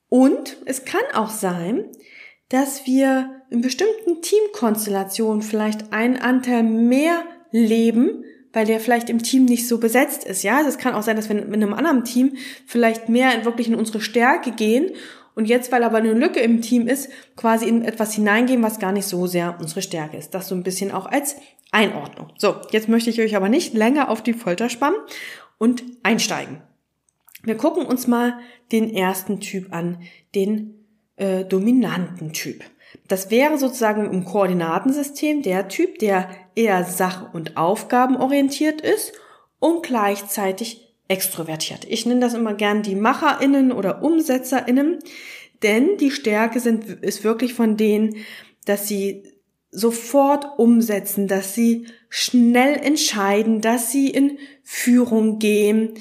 Und 0.10 0.58
es 0.66 0.84
kann 0.84 1.04
auch 1.14 1.30
sein, 1.30 1.86
dass 2.50 2.86
wir 2.86 3.44
in 3.50 3.62
bestimmten 3.62 4.22
Teamkonstellationen 4.22 5.42
vielleicht 5.42 5.94
einen 5.94 6.18
Anteil 6.18 6.64
mehr 6.64 7.24
leben, 7.52 8.26
weil 8.54 8.66
der 8.66 8.80
vielleicht 8.80 9.10
im 9.10 9.22
Team 9.22 9.46
nicht 9.46 9.68
so 9.68 9.80
besetzt 9.80 10.24
ist. 10.24 10.44
Ja, 10.44 10.58
also 10.58 10.70
es 10.70 10.78
kann 10.78 10.94
auch 10.94 11.02
sein, 11.02 11.16
dass 11.16 11.28
wir 11.28 11.38
in 11.38 11.54
einem 11.54 11.74
anderen 11.74 12.06
Team 12.06 12.38
vielleicht 12.66 13.10
mehr 13.10 13.44
wirklich 13.46 13.68
in 13.68 13.76
unsere 13.76 14.00
Stärke 14.00 14.52
gehen 14.52 14.92
und 15.36 15.46
jetzt, 15.46 15.72
weil 15.72 15.84
aber 15.84 15.98
eine 15.98 16.14
Lücke 16.14 16.40
im 16.40 16.62
Team 16.62 16.88
ist, 16.88 17.10
quasi 17.36 17.68
in 17.68 17.84
etwas 17.84 18.14
hineingehen, 18.14 18.62
was 18.62 18.80
gar 18.80 18.92
nicht 18.92 19.08
so 19.08 19.26
sehr 19.26 19.58
unsere 19.60 19.82
Stärke 19.82 20.18
ist. 20.18 20.32
Das 20.32 20.48
so 20.48 20.56
ein 20.56 20.64
bisschen 20.64 20.92
auch 20.92 21.08
als 21.08 21.36
Einordnung. 21.72 22.32
So, 22.38 22.56
jetzt 22.72 22.88
möchte 22.88 23.10
ich 23.10 23.20
euch 23.20 23.36
aber 23.36 23.50
nicht 23.50 23.74
länger 23.74 24.10
auf 24.10 24.22
die 24.22 24.34
Folter 24.34 24.70
spannen 24.70 25.00
und 25.58 25.84
einsteigen. 26.04 26.62
Wir 27.42 27.58
gucken 27.58 27.86
uns 27.86 28.08
mal 28.08 28.40
den 28.72 28.94
ersten 28.94 29.40
Typ 29.40 29.74
an, 29.74 30.02
den 30.36 30.86
äh, 31.16 31.44
dominanten 31.44 32.32
Typ. 32.32 32.64
Das 33.08 33.32
wäre 33.32 33.58
sozusagen 33.58 34.12
im 34.12 34.26
Koordinatensystem 34.26 35.42
der 35.42 35.68
Typ, 35.68 36.00
der 36.00 36.30
eher 36.56 36.84
sach- 36.84 37.34
und 37.34 37.58
aufgabenorientiert 37.58 38.82
ist 38.82 39.14
und 39.60 39.84
gleichzeitig 39.84 40.96
extrovertiert. 41.08 41.86
Ich 41.86 42.06
nenne 42.06 42.22
das 42.22 42.34
immer 42.34 42.54
gern 42.54 42.82
die 42.82 42.96
MacherInnen 42.96 43.72
oder 43.72 44.04
UmsetzerInnen, 44.04 45.00
denn 45.62 45.98
die 45.98 46.12
Stärke 46.12 46.60
sind, 46.60 46.86
ist 46.86 47.24
wirklich 47.24 47.54
von 47.54 47.78
denen, 47.78 48.18
dass 48.66 48.88
sie 48.88 49.24
sofort 49.72 50.60
umsetzen, 50.60 51.28
dass 51.28 51.56
sie 51.56 51.88
schnell 52.10 52.76
entscheiden, 52.76 53.62
dass 53.62 53.92
sie 53.92 54.10
in 54.10 54.38
Führung 54.64 55.40
gehen. 55.40 55.96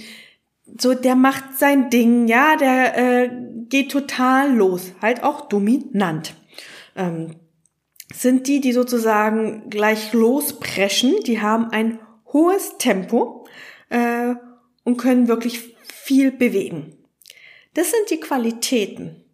So, 0.79 0.95
der 0.95 1.17
macht 1.17 1.59
sein 1.59 1.91
Ding, 1.91 2.29
ja, 2.29 2.57
der 2.57 2.97
äh, 2.97 3.31
geht 3.69 3.91
total 3.91 4.55
los, 4.55 4.93
halt 5.01 5.23
auch 5.23 5.49
dominant 5.49 6.35
ähm, 6.97 7.37
sind 8.13 8.47
die, 8.47 8.61
die 8.61 8.73
sozusagen 8.73 9.71
gleich 9.71 10.13
lospreschen. 10.13 11.15
Die 11.27 11.41
haben 11.41 11.71
ein 11.71 11.99
hohes 12.33 12.79
Tempo 12.79 13.47
äh, 13.89 14.35
und 14.85 14.97
können 14.97 15.29
wirklich 15.29 15.77
viel 15.87 16.33
bewegen. 16.33 16.97
Das 17.75 17.91
sind 17.91 18.11
die 18.11 18.21
Qualitäten. 18.21 19.25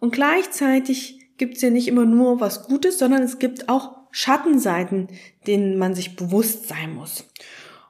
Und 0.00 0.12
gleichzeitig 0.12 1.20
gibt 1.36 1.56
es 1.56 1.62
ja 1.62 1.70
nicht 1.70 1.88
immer 1.88 2.04
nur 2.04 2.40
was 2.40 2.64
Gutes, 2.64 2.98
sondern 2.98 3.22
es 3.22 3.38
gibt 3.38 3.68
auch 3.68 3.96
Schattenseiten, 4.10 5.08
denen 5.46 5.78
man 5.78 5.94
sich 5.94 6.16
bewusst 6.16 6.68
sein 6.68 6.94
muss. 6.94 7.24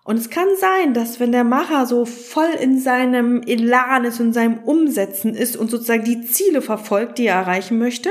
Und 0.04 0.16
es 0.16 0.30
kann 0.30 0.48
sein, 0.58 0.94
dass 0.94 1.20
wenn 1.20 1.30
der 1.30 1.44
Macher 1.44 1.86
so 1.86 2.04
voll 2.04 2.50
in 2.60 2.80
seinem 2.80 3.42
Elan 3.42 4.04
ist 4.04 4.20
und 4.20 4.32
seinem 4.32 4.58
Umsetzen 4.58 5.34
ist 5.34 5.56
und 5.56 5.70
sozusagen 5.70 6.04
die 6.04 6.22
Ziele 6.22 6.60
verfolgt, 6.60 7.18
die 7.18 7.26
er 7.26 7.36
erreichen 7.36 7.78
möchte, 7.78 8.10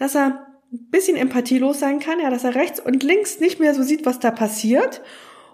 dass 0.00 0.14
er 0.14 0.46
ein 0.72 0.90
bisschen 0.90 1.16
empathielos 1.16 1.78
sein 1.78 2.00
kann, 2.00 2.20
ja, 2.20 2.30
dass 2.30 2.44
er 2.44 2.54
rechts 2.54 2.80
und 2.80 3.02
links 3.02 3.38
nicht 3.38 3.60
mehr 3.60 3.74
so 3.74 3.82
sieht, 3.82 4.06
was 4.06 4.18
da 4.18 4.30
passiert 4.30 5.02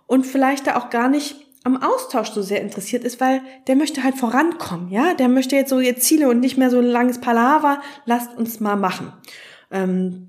und 0.06 0.24
vielleicht 0.24 0.68
da 0.68 0.76
auch 0.76 0.88
gar 0.88 1.08
nicht 1.08 1.34
am 1.64 1.82
Austausch 1.82 2.30
so 2.30 2.42
sehr 2.42 2.60
interessiert 2.60 3.02
ist, 3.02 3.20
weil 3.20 3.42
der 3.66 3.74
möchte 3.74 4.04
halt 4.04 4.14
vorankommen, 4.16 4.88
ja, 4.88 5.14
der 5.14 5.28
möchte 5.28 5.56
jetzt 5.56 5.70
so 5.70 5.80
ihr 5.80 5.96
Ziele 5.96 6.28
und 6.28 6.38
nicht 6.38 6.56
mehr 6.56 6.70
so 6.70 6.78
ein 6.78 6.84
langes 6.84 7.20
Palaver, 7.20 7.82
lasst 8.04 8.36
uns 8.36 8.60
mal 8.60 8.76
machen. 8.76 9.12
Ähm, 9.72 10.28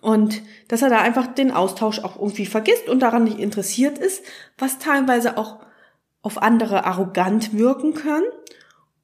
und 0.00 0.40
dass 0.68 0.80
er 0.80 0.88
da 0.88 1.00
einfach 1.00 1.26
den 1.26 1.50
Austausch 1.50 1.98
auch 1.98 2.16
irgendwie 2.16 2.46
vergisst 2.46 2.88
und 2.88 3.00
daran 3.00 3.24
nicht 3.24 3.38
interessiert 3.38 3.98
ist, 3.98 4.24
was 4.56 4.78
teilweise 4.78 5.36
auch 5.36 5.58
auf 6.22 6.40
andere 6.40 6.86
arrogant 6.86 7.52
wirken 7.52 7.92
können. 7.92 8.24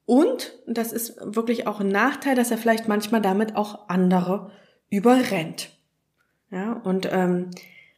Und, 0.09 0.57
das 0.65 0.91
ist 0.91 1.17
wirklich 1.21 1.67
auch 1.67 1.79
ein 1.79 1.89
Nachteil, 1.89 2.33
dass 2.33 2.49
er 2.49 2.57
vielleicht 2.57 2.87
manchmal 2.87 3.21
damit 3.21 3.55
auch 3.55 3.89
andere 3.89 4.49
überrennt. 4.89 5.69
Ja, 6.49 6.81
und 6.83 7.07
ähm, 7.11 7.51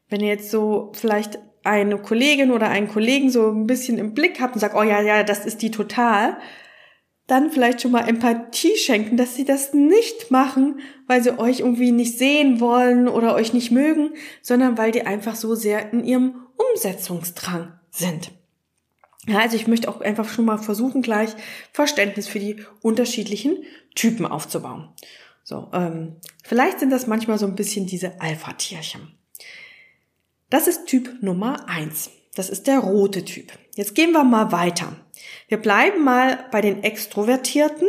wenn 0.10 0.20
ihr 0.20 0.28
jetzt 0.28 0.52
so 0.52 0.92
vielleicht 0.94 1.40
eine 1.64 1.98
Kollegin 1.98 2.52
oder 2.52 2.68
einen 2.68 2.90
Kollegen 2.90 3.30
so 3.30 3.50
ein 3.50 3.66
bisschen 3.66 3.98
im 3.98 4.14
Blick 4.14 4.42
habt 4.42 4.56
und 4.56 4.60
sagt, 4.60 4.76
oh 4.76 4.84
ja, 4.84 5.00
ja, 5.00 5.24
das 5.24 5.46
ist 5.46 5.62
die 5.62 5.72
total, 5.72 6.36
dann 7.28 7.50
vielleicht 7.50 7.82
schon 7.82 7.92
mal 7.92 8.10
Empathie 8.10 8.76
schenken, 8.76 9.16
dass 9.16 9.36
sie 9.36 9.46
das 9.46 9.74
nicht 9.74 10.32
machen, 10.32 10.82
weil 11.08 11.24
sie 11.24 11.40
euch 11.40 11.62
irgendwie 11.62 11.94
nicht 11.94 12.18
sehen 12.18 12.60
wollen 12.60 13.08
oder 13.08 13.36
euch 13.36 13.54
nicht 13.54 13.72
mögen, 13.72 14.16
sondern 14.42 14.78
weil 14.78 14.92
die 14.92 15.06
einfach 15.06 15.36
so 15.36 15.56
sehr 15.56 15.94
in 15.94 16.04
ihrem 16.04 16.42
Umsetzungsdrang 16.58 17.72
sind. 17.90 18.32
Ja, 19.28 19.40
also 19.40 19.56
ich 19.56 19.68
möchte 19.68 19.88
auch 19.88 20.02
einfach 20.02 20.28
schon 20.28 20.46
mal 20.46 20.58
versuchen, 20.58 21.02
gleich 21.02 21.30
Verständnis 21.72 22.28
für 22.28 22.40
die 22.40 22.64
unterschiedlichen 22.82 23.64
Typen 23.96 24.26
aufzubauen. 24.26 24.90
So, 25.44 25.70
ähm, 25.74 26.16
vielleicht 26.44 26.80
sind 26.80 26.90
das 26.90 27.08
manchmal 27.08 27.38
so 27.38 27.46
ein 27.46 27.56
bisschen 27.56 27.86
diese 27.86 28.20
Alpha-Tierchen. 28.20 29.16
Das 30.50 30.68
ist 30.68 30.86
Typ 30.86 31.22
Nummer 31.22 31.70
eins. 31.70 32.12
Das 32.36 32.50
ist 32.50 32.68
der 32.68 32.80
rote 32.80 33.26
Typ. 33.26 33.52
Jetzt 33.76 33.96
gehen 33.96 34.12
wir 34.12 34.24
mal 34.24 34.52
weiter. 34.52 34.96
Wir 35.48 35.58
bleiben 35.58 36.04
mal 36.04 36.46
bei 36.52 36.62
den 36.62 36.84
Extrovertierten, 36.84 37.88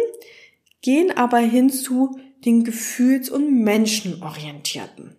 gehen 0.81 1.17
aber 1.17 1.39
hin 1.39 1.71
zu 1.71 2.19
den 2.45 2.65
Gefühls- 2.65 3.31
und 3.31 3.63
Menschenorientierten. 3.63 5.17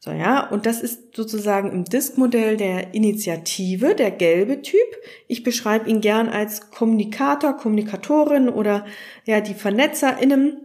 So, 0.00 0.12
ja, 0.12 0.48
und 0.48 0.64
das 0.64 0.80
ist 0.80 1.16
sozusagen 1.16 1.72
im 1.72 1.84
Disk-Modell 1.84 2.56
der 2.56 2.94
Initiative, 2.94 3.96
der 3.96 4.12
gelbe 4.12 4.62
Typ. 4.62 4.86
Ich 5.26 5.42
beschreibe 5.42 5.90
ihn 5.90 6.00
gern 6.00 6.28
als 6.28 6.70
Kommunikator, 6.70 7.56
Kommunikatorin 7.56 8.48
oder 8.48 8.86
ja, 9.24 9.40
die 9.40 9.54
VernetzerInnen. 9.54 10.58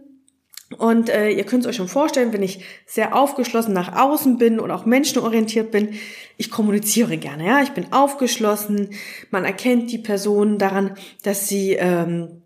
Und 0.78 1.08
äh, 1.08 1.30
ihr 1.30 1.44
könnt 1.44 1.64
es 1.64 1.68
euch 1.68 1.76
schon 1.76 1.88
vorstellen, 1.88 2.32
wenn 2.32 2.42
ich 2.42 2.64
sehr 2.86 3.14
aufgeschlossen 3.14 3.74
nach 3.74 3.96
außen 3.96 4.38
bin 4.38 4.60
und 4.60 4.70
auch 4.70 4.86
menschenorientiert 4.86 5.70
bin, 5.72 5.94
ich 6.36 6.50
kommuniziere 6.50 7.16
gerne, 7.16 7.46
ja, 7.46 7.62
ich 7.62 7.70
bin 7.70 7.92
aufgeschlossen, 7.92 8.90
man 9.30 9.44
erkennt 9.44 9.92
die 9.92 9.98
Person 9.98 10.58
daran, 10.58 10.96
dass 11.22 11.48
sie 11.48 11.72
ähm, 11.72 12.42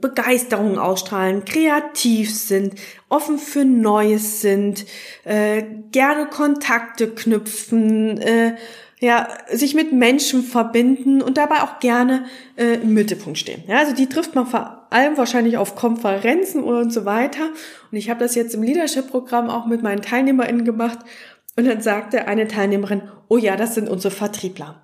Begeisterung 0.00 0.78
ausstrahlen, 0.78 1.44
kreativ 1.44 2.32
sind, 2.34 2.74
offen 3.08 3.38
für 3.38 3.64
Neues 3.64 4.40
sind, 4.40 4.84
äh, 5.24 5.64
gerne 5.90 6.26
Kontakte 6.26 7.08
knüpfen, 7.08 8.18
äh, 8.18 8.54
ja, 9.00 9.28
sich 9.50 9.74
mit 9.74 9.92
Menschen 9.92 10.42
verbinden 10.42 11.20
und 11.20 11.36
dabei 11.36 11.62
auch 11.62 11.80
gerne 11.80 12.26
äh, 12.56 12.74
im 12.74 12.94
Mittelpunkt 12.94 13.38
stehen. 13.38 13.64
Ja, 13.66 13.78
also 13.78 13.94
die 13.94 14.08
trifft 14.08 14.34
man 14.34 14.46
vor 14.46 14.86
allem 14.90 15.16
wahrscheinlich 15.16 15.56
auf 15.56 15.74
Konferenzen 15.74 16.62
und 16.62 16.92
so 16.92 17.04
weiter. 17.04 17.50
Und 17.90 17.98
ich 17.98 18.08
habe 18.08 18.20
das 18.20 18.34
jetzt 18.34 18.54
im 18.54 18.62
Leadership-Programm 18.62 19.50
auch 19.50 19.66
mit 19.66 19.82
meinen 19.82 20.02
TeilnehmerInnen 20.02 20.64
gemacht. 20.64 20.98
Und 21.56 21.66
dann 21.66 21.80
sagte 21.80 22.26
eine 22.28 22.48
Teilnehmerin, 22.48 23.02
oh 23.28 23.36
ja, 23.36 23.56
das 23.56 23.74
sind 23.74 23.88
unsere 23.88 24.14
Vertriebler. 24.14 24.83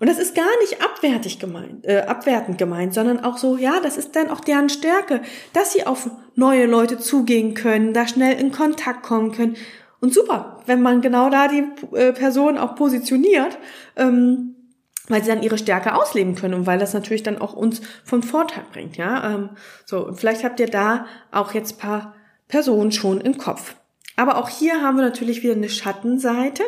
Und 0.00 0.08
das 0.08 0.18
ist 0.18 0.34
gar 0.34 0.58
nicht 0.60 0.82
abwertig 0.82 1.38
gemeint, 1.38 1.86
äh, 1.86 2.00
abwertend 2.06 2.56
gemeint, 2.56 2.94
sondern 2.94 3.22
auch 3.22 3.36
so, 3.36 3.58
ja, 3.58 3.80
das 3.82 3.98
ist 3.98 4.16
dann 4.16 4.30
auch 4.30 4.40
deren 4.40 4.70
Stärke, 4.70 5.20
dass 5.52 5.74
sie 5.74 5.86
auf 5.86 6.10
neue 6.34 6.64
Leute 6.64 6.98
zugehen 6.98 7.52
können, 7.52 7.92
da 7.92 8.08
schnell 8.08 8.40
in 8.40 8.50
Kontakt 8.50 9.02
kommen 9.02 9.32
können. 9.32 9.56
Und 10.00 10.14
super, 10.14 10.62
wenn 10.64 10.80
man 10.80 11.02
genau 11.02 11.28
da 11.28 11.48
die 11.48 11.64
äh, 11.94 12.14
Person 12.14 12.56
auch 12.56 12.74
positioniert, 12.76 13.58
ähm, 13.96 14.56
weil 15.08 15.22
sie 15.22 15.28
dann 15.28 15.42
ihre 15.42 15.58
Stärke 15.58 15.94
ausleben 15.94 16.34
können 16.34 16.54
und 16.54 16.66
weil 16.66 16.78
das 16.78 16.94
natürlich 16.94 17.22
dann 17.22 17.38
auch 17.38 17.52
uns 17.52 17.82
von 18.04 18.22
Vorteil 18.22 18.64
bringt, 18.72 18.96
ja. 18.96 19.34
Ähm, 19.34 19.50
so, 19.84 20.06
und 20.06 20.18
vielleicht 20.18 20.44
habt 20.44 20.60
ihr 20.60 20.68
da 20.68 21.04
auch 21.30 21.52
jetzt 21.52 21.78
paar 21.78 22.14
Personen 22.48 22.92
schon 22.92 23.20
im 23.20 23.36
Kopf. 23.36 23.74
Aber 24.16 24.38
auch 24.38 24.48
hier 24.48 24.80
haben 24.80 24.96
wir 24.96 25.04
natürlich 25.04 25.42
wieder 25.42 25.54
eine 25.54 25.68
Schattenseite. 25.68 26.62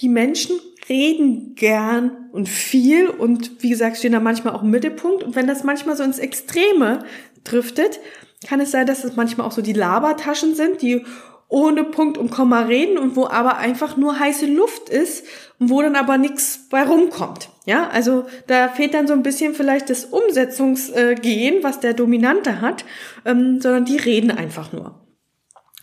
Die 0.00 0.08
Menschen 0.08 0.58
reden 0.88 1.54
gern 1.54 2.28
und 2.32 2.48
viel 2.48 3.08
und 3.08 3.62
wie 3.62 3.70
gesagt 3.70 3.96
stehen 3.96 4.12
da 4.12 4.20
manchmal 4.20 4.54
auch 4.54 4.62
im 4.62 4.70
Mittelpunkt. 4.70 5.22
Und 5.22 5.36
wenn 5.36 5.46
das 5.46 5.64
manchmal 5.64 5.96
so 5.96 6.02
ins 6.02 6.18
Extreme 6.18 7.04
driftet, 7.44 8.00
kann 8.46 8.60
es 8.60 8.70
sein, 8.70 8.86
dass 8.86 9.04
es 9.04 9.16
manchmal 9.16 9.46
auch 9.46 9.52
so 9.52 9.62
die 9.62 9.72
Labertaschen 9.72 10.54
sind, 10.54 10.82
die 10.82 11.04
ohne 11.48 11.84
Punkt 11.84 12.18
und 12.18 12.30
Komma 12.30 12.62
reden 12.62 12.98
und 12.98 13.16
wo 13.16 13.26
aber 13.26 13.58
einfach 13.58 13.96
nur 13.96 14.18
heiße 14.18 14.46
Luft 14.46 14.88
ist 14.88 15.24
und 15.60 15.70
wo 15.70 15.80
dann 15.82 15.94
aber 15.94 16.18
nichts 16.18 16.68
bei 16.68 16.82
rumkommt. 16.82 17.50
Ja, 17.64 17.88
also 17.88 18.26
da 18.46 18.68
fehlt 18.68 18.92
dann 18.94 19.06
so 19.06 19.12
ein 19.12 19.22
bisschen 19.22 19.54
vielleicht 19.54 19.88
das 19.88 20.06
Umsetzungsgehen, 20.06 21.62
was 21.62 21.80
der 21.80 21.94
Dominante 21.94 22.60
hat, 22.60 22.84
ähm, 23.24 23.60
sondern 23.60 23.84
die 23.84 23.96
reden 23.96 24.30
einfach 24.30 24.72
nur. 24.72 25.00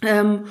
Ähm, 0.04 0.46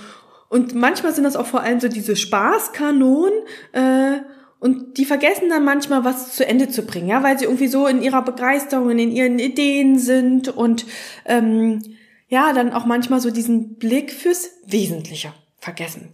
und 0.50 0.74
manchmal 0.74 1.14
sind 1.14 1.24
das 1.24 1.36
auch 1.36 1.46
vor 1.46 1.62
allem 1.62 1.80
so 1.80 1.88
diese 1.88 2.16
Spaßkanonen, 2.16 3.32
äh, 3.72 4.18
und 4.58 4.98
die 4.98 5.06
vergessen 5.06 5.48
dann 5.48 5.64
manchmal, 5.64 6.04
was 6.04 6.36
zu 6.36 6.46
Ende 6.46 6.68
zu 6.68 6.82
bringen, 6.82 7.08
ja, 7.08 7.22
weil 7.22 7.38
sie 7.38 7.46
irgendwie 7.46 7.68
so 7.68 7.86
in 7.86 8.02
ihrer 8.02 8.22
Begeisterung, 8.22 8.90
in 8.90 9.10
ihren 9.10 9.38
Ideen 9.38 9.98
sind 9.98 10.48
und 10.48 10.84
ähm, 11.24 11.82
ja, 12.28 12.52
dann 12.52 12.74
auch 12.74 12.84
manchmal 12.84 13.20
so 13.20 13.30
diesen 13.30 13.76
Blick 13.76 14.12
fürs 14.12 14.50
Wesentliche 14.66 15.32
vergessen. 15.56 16.12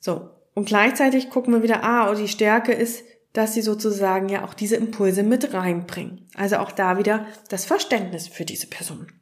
So, 0.00 0.30
und 0.54 0.66
gleichzeitig 0.66 1.30
gucken 1.30 1.54
wir 1.54 1.62
wieder, 1.62 1.84
ah, 1.84 2.10
oh, 2.10 2.16
die 2.16 2.26
Stärke 2.26 2.72
ist, 2.72 3.04
dass 3.32 3.54
sie 3.54 3.62
sozusagen 3.62 4.28
ja 4.28 4.44
auch 4.44 4.54
diese 4.54 4.76
Impulse 4.76 5.22
mit 5.22 5.54
reinbringen. 5.54 6.26
Also 6.34 6.56
auch 6.56 6.72
da 6.72 6.98
wieder 6.98 7.26
das 7.48 7.64
Verständnis 7.64 8.26
für 8.26 8.44
diese 8.44 8.66
Person. 8.66 9.12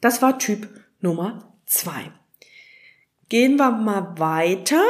Das 0.00 0.22
war 0.22 0.38
Typ 0.38 0.68
Nummer 1.00 1.54
zwei. 1.66 2.10
Gehen 3.32 3.56
wir 3.56 3.70
mal 3.70 4.18
weiter 4.18 4.84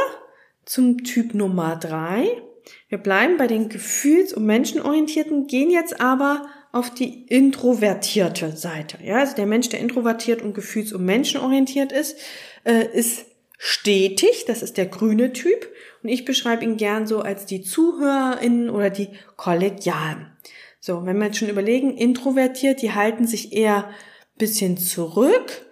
zum 0.65 1.05
Typ 1.05 1.33
Nummer 1.33 1.77
drei. 1.77 2.43
Wir 2.89 2.99
bleiben 2.99 3.37
bei 3.37 3.47
den 3.47 3.69
gefühls- 3.69 4.33
und 4.33 4.47
menschenorientierten, 4.47 5.47
gehen 5.47 5.71
jetzt 5.71 6.01
aber 6.01 6.49
auf 6.73 6.93
die 6.93 7.25
introvertierte 7.29 8.51
Seite. 8.57 8.99
Ja, 9.01 9.19
also 9.19 9.37
der 9.37 9.47
Mensch, 9.47 9.69
der 9.69 9.79
introvertiert 9.79 10.43
und 10.43 10.55
gefühls- 10.55 10.93
und 10.93 11.05
menschenorientiert 11.05 11.93
ist, 11.93 12.17
äh, 12.65 12.85
ist 12.93 13.27
stetig. 13.59 14.45
Das 14.49 14.65
ist 14.65 14.77
der 14.77 14.87
grüne 14.87 15.33
Typ. 15.33 15.69
Und 16.03 16.09
ich 16.09 16.25
beschreibe 16.25 16.65
ihn 16.65 16.77
gern 16.77 17.07
so 17.07 17.21
als 17.21 17.47
die 17.47 17.63
ZuhörerInnen 17.63 18.71
oder 18.71 18.91
die 18.91 19.11
Kollegialen. 19.37 20.33
So, 20.81 21.07
wenn 21.07 21.19
wir 21.19 21.27
jetzt 21.27 21.39
schon 21.39 21.49
überlegen, 21.49 21.97
introvertiert, 21.97 22.83
die 22.83 22.91
halten 22.91 23.25
sich 23.25 23.53
eher 23.53 23.89
bisschen 24.37 24.79
zurück. 24.79 25.65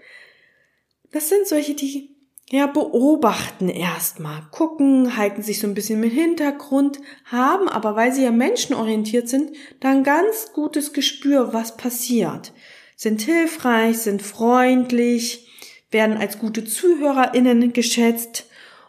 Das 1.11 1.29
sind 1.29 1.49
solche, 1.49 1.75
die 1.75 2.20
ja, 2.53 2.67
beobachten 2.67 3.69
erstmal, 3.69 4.43
gucken, 4.51 5.17
halten 5.17 5.43
sich 5.43 5.61
so 5.61 5.69
ein 5.69 5.75
bisschen 5.75 6.03
im 6.03 6.11
Hintergrund, 6.11 6.99
haben 7.25 7.69
aber, 7.69 7.95
weil 7.95 8.13
sie 8.13 8.25
ja 8.25 8.33
menschenorientiert 8.33 9.29
sind, 9.29 9.53
dann 9.79 10.03
ganz 10.03 10.53
gutes 10.53 10.93
Gespür, 10.93 11.53
was 11.53 11.77
passiert. 11.77 12.53
Sind 12.97 13.23
hilfreich, 13.23 13.99
sind 13.99 14.21
freundlich, 14.21 15.49
werden 15.93 16.17
als 16.17 16.41
gute 16.41 16.65
ZuhörerInnen 16.65 17.73
geschätzt 17.73 18.47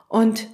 und 0.10 0.48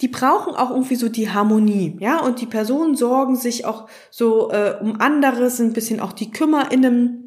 die 0.00 0.08
brauchen 0.08 0.56
auch 0.56 0.70
irgendwie 0.70 0.96
so 0.96 1.08
die 1.08 1.30
Harmonie, 1.30 1.96
ja, 2.00 2.20
und 2.20 2.40
die 2.40 2.46
Personen 2.46 2.96
sorgen 2.96 3.36
sich 3.36 3.64
auch 3.64 3.88
so 4.10 4.50
äh, 4.50 4.76
um 4.80 5.00
anderes, 5.00 5.60
ein 5.60 5.72
bisschen 5.72 6.00
auch 6.00 6.12
die 6.12 6.32
KümmerInnen, 6.32 7.24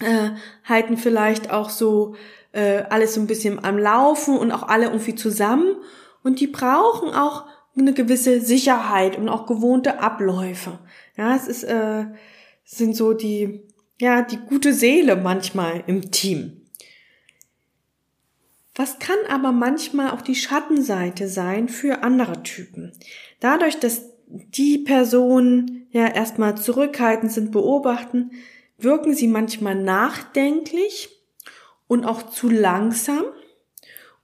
äh, 0.00 0.30
halten 0.64 0.96
vielleicht 0.96 1.52
auch 1.52 1.70
so 1.70 2.16
äh, 2.52 2.82
alles 2.90 3.14
so 3.14 3.20
ein 3.20 3.26
bisschen 3.26 3.64
am 3.64 3.78
Laufen 3.78 4.36
und 4.36 4.52
auch 4.52 4.64
alle 4.64 4.86
irgendwie 4.86 5.14
zusammen. 5.14 5.76
Und 6.22 6.40
die 6.40 6.46
brauchen 6.46 7.10
auch 7.10 7.46
eine 7.76 7.92
gewisse 7.92 8.40
Sicherheit 8.40 9.16
und 9.16 9.28
auch 9.28 9.46
gewohnte 9.46 10.00
Abläufe. 10.00 10.78
Ja, 11.16 11.34
es 11.34 11.46
ist, 11.46 11.64
äh, 11.64 12.06
sind 12.64 12.96
so 12.96 13.12
die, 13.12 13.62
ja, 14.00 14.22
die 14.22 14.38
gute 14.38 14.72
Seele 14.72 15.16
manchmal 15.16 15.84
im 15.86 16.10
Team. 16.10 16.60
Was 18.74 18.98
kann 18.98 19.18
aber 19.28 19.52
manchmal 19.52 20.10
auch 20.10 20.22
die 20.22 20.34
Schattenseite 20.34 21.28
sein 21.28 21.68
für 21.68 22.02
andere 22.02 22.42
Typen? 22.42 22.92
Dadurch, 23.40 23.78
dass 23.78 24.02
die 24.26 24.78
Personen 24.78 25.86
ja 25.90 26.06
erstmal 26.06 26.56
zurückhaltend 26.56 27.32
sind, 27.32 27.50
beobachten, 27.50 28.30
wirken 28.78 29.14
sie 29.14 29.26
manchmal 29.26 29.74
nachdenklich 29.74 31.19
und 31.90 32.04
auch 32.04 32.30
zu 32.30 32.48
langsam. 32.48 33.24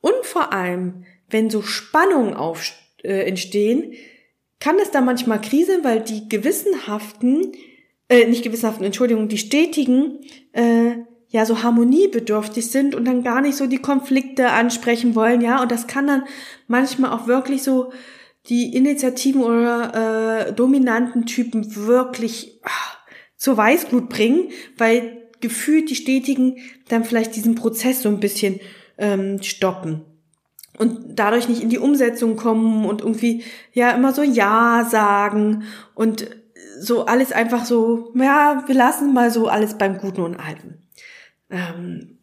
Und 0.01 0.15
vor 0.23 0.53
allem, 0.53 1.05
wenn 1.29 1.51
so 1.51 1.63
Spannungen 1.63 2.33
auf, 2.35 2.73
äh, 3.03 3.27
entstehen, 3.27 3.93
kann 4.61 4.79
es 4.79 4.93
da 4.93 5.01
manchmal 5.01 5.41
kriseln, 5.41 5.83
weil 5.83 6.01
die 6.01 6.29
gewissenhaften, 6.29 7.53
äh, 8.09 8.27
nicht 8.27 8.45
gewissenhaften, 8.45 8.87
Entschuldigung, 8.87 9.27
die 9.27 9.39
stetigen, 9.39 10.21
äh, 10.53 10.93
ja, 11.29 11.45
so 11.45 11.65
harmoniebedürftig 11.65 12.71
sind 12.71 12.95
und 12.95 13.05
dann 13.05 13.25
gar 13.25 13.41
nicht 13.41 13.57
so 13.57 13.67
die 13.67 13.79
Konflikte 13.83 14.51
ansprechen 14.51 15.17
wollen, 15.17 15.41
ja, 15.41 15.61
und 15.61 15.73
das 15.73 15.89
kann 15.89 16.07
dann 16.07 16.23
manchmal 16.69 17.11
auch 17.11 17.27
wirklich 17.27 17.65
so 17.65 17.93
die 18.49 18.77
Initiativen 18.77 19.43
oder 19.43 20.47
äh, 20.47 20.53
dominanten 20.53 21.27
Typen 21.27 21.75
wirklich 21.75 22.61
ach, 22.63 22.99
zur 23.37 23.57
Weißglut 23.57 24.09
bringen, 24.09 24.51
weil 24.79 25.26
gefühlt 25.41 25.91
die 25.91 25.97
Stetigen 25.97 26.59
dann 26.89 27.05
vielleicht 27.05 27.37
diesen 27.37 27.55
Prozess 27.55 28.03
so 28.03 28.09
ein 28.09 28.21
bisschen 28.21 28.61
ähm, 28.99 29.43
stoppen 29.43 30.03
und 30.79 31.19
dadurch 31.19 31.49
nicht 31.49 31.63
in 31.63 31.71
die 31.71 31.79
Umsetzung 31.79 32.37
kommen 32.37 32.85
und 32.85 33.01
irgendwie 33.01 33.45
ja 33.73 33.91
immer 33.91 34.13
so 34.13 34.23
Ja 34.23 34.87
sagen 34.91 35.65
und 35.95 36.29
so 36.79 37.07
alles 37.07 37.33
einfach 37.33 37.65
so, 37.65 38.13
ja, 38.15 38.65
wir 38.67 38.75
lassen 38.75 39.15
mal 39.15 39.31
so 39.31 39.49
alles 39.49 39.79
beim 39.79 39.99
Guten 39.99 40.21
und 40.21 40.37
Alten. 40.37 40.83
Ähm, 41.51 42.19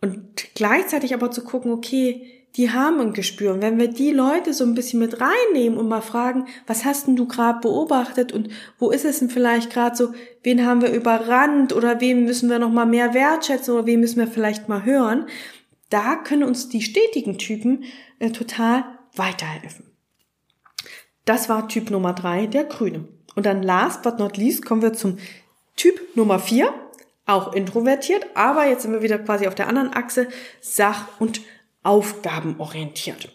und 0.00 0.54
gleichzeitig 0.54 1.14
aber 1.14 1.30
zu 1.30 1.44
gucken, 1.44 1.72
okay, 1.72 2.41
die 2.56 2.70
haben 2.70 3.00
ein 3.00 3.12
Gespür. 3.14 3.54
Und 3.54 3.62
wenn 3.62 3.78
wir 3.78 3.88
die 3.88 4.10
Leute 4.10 4.52
so 4.52 4.64
ein 4.64 4.74
bisschen 4.74 5.00
mit 5.00 5.20
reinnehmen 5.20 5.78
und 5.78 5.88
mal 5.88 6.02
fragen, 6.02 6.46
was 6.66 6.84
hast 6.84 7.06
denn 7.06 7.16
du 7.16 7.26
gerade 7.26 7.60
beobachtet 7.60 8.32
und 8.32 8.48
wo 8.78 8.90
ist 8.90 9.04
es 9.04 9.20
denn 9.20 9.30
vielleicht 9.30 9.70
gerade 9.70 9.96
so, 9.96 10.12
wen 10.42 10.66
haben 10.66 10.82
wir 10.82 10.92
überrannt 10.92 11.72
oder 11.72 12.00
wem 12.00 12.24
müssen 12.24 12.50
wir 12.50 12.58
noch 12.58 12.70
mal 12.70 12.86
mehr 12.86 13.14
wertschätzen 13.14 13.74
oder 13.74 13.86
wem 13.86 14.00
müssen 14.00 14.20
wir 14.20 14.26
vielleicht 14.26 14.68
mal 14.68 14.84
hören, 14.84 15.26
da 15.88 16.16
können 16.16 16.44
uns 16.44 16.68
die 16.68 16.82
stetigen 16.82 17.38
Typen 17.38 17.84
äh, 18.18 18.30
total 18.30 18.84
weiterhelfen. 19.14 19.86
Das 21.24 21.48
war 21.48 21.68
Typ 21.68 21.90
Nummer 21.90 22.12
drei, 22.12 22.46
der 22.46 22.64
Grüne. 22.64 23.06
Und 23.34 23.46
dann 23.46 23.62
last 23.62 24.02
but 24.02 24.18
not 24.18 24.36
least 24.36 24.64
kommen 24.64 24.82
wir 24.82 24.92
zum 24.92 25.18
Typ 25.76 26.16
Nummer 26.16 26.38
vier, 26.38 26.72
auch 27.24 27.54
introvertiert, 27.54 28.26
aber 28.34 28.66
jetzt 28.66 28.82
sind 28.82 28.92
wir 28.92 29.02
wieder 29.02 29.18
quasi 29.18 29.46
auf 29.46 29.54
der 29.54 29.68
anderen 29.68 29.92
Achse, 29.94 30.28
sach- 30.60 31.08
und 31.20 31.40
aufgabenorientiert. 31.82 33.30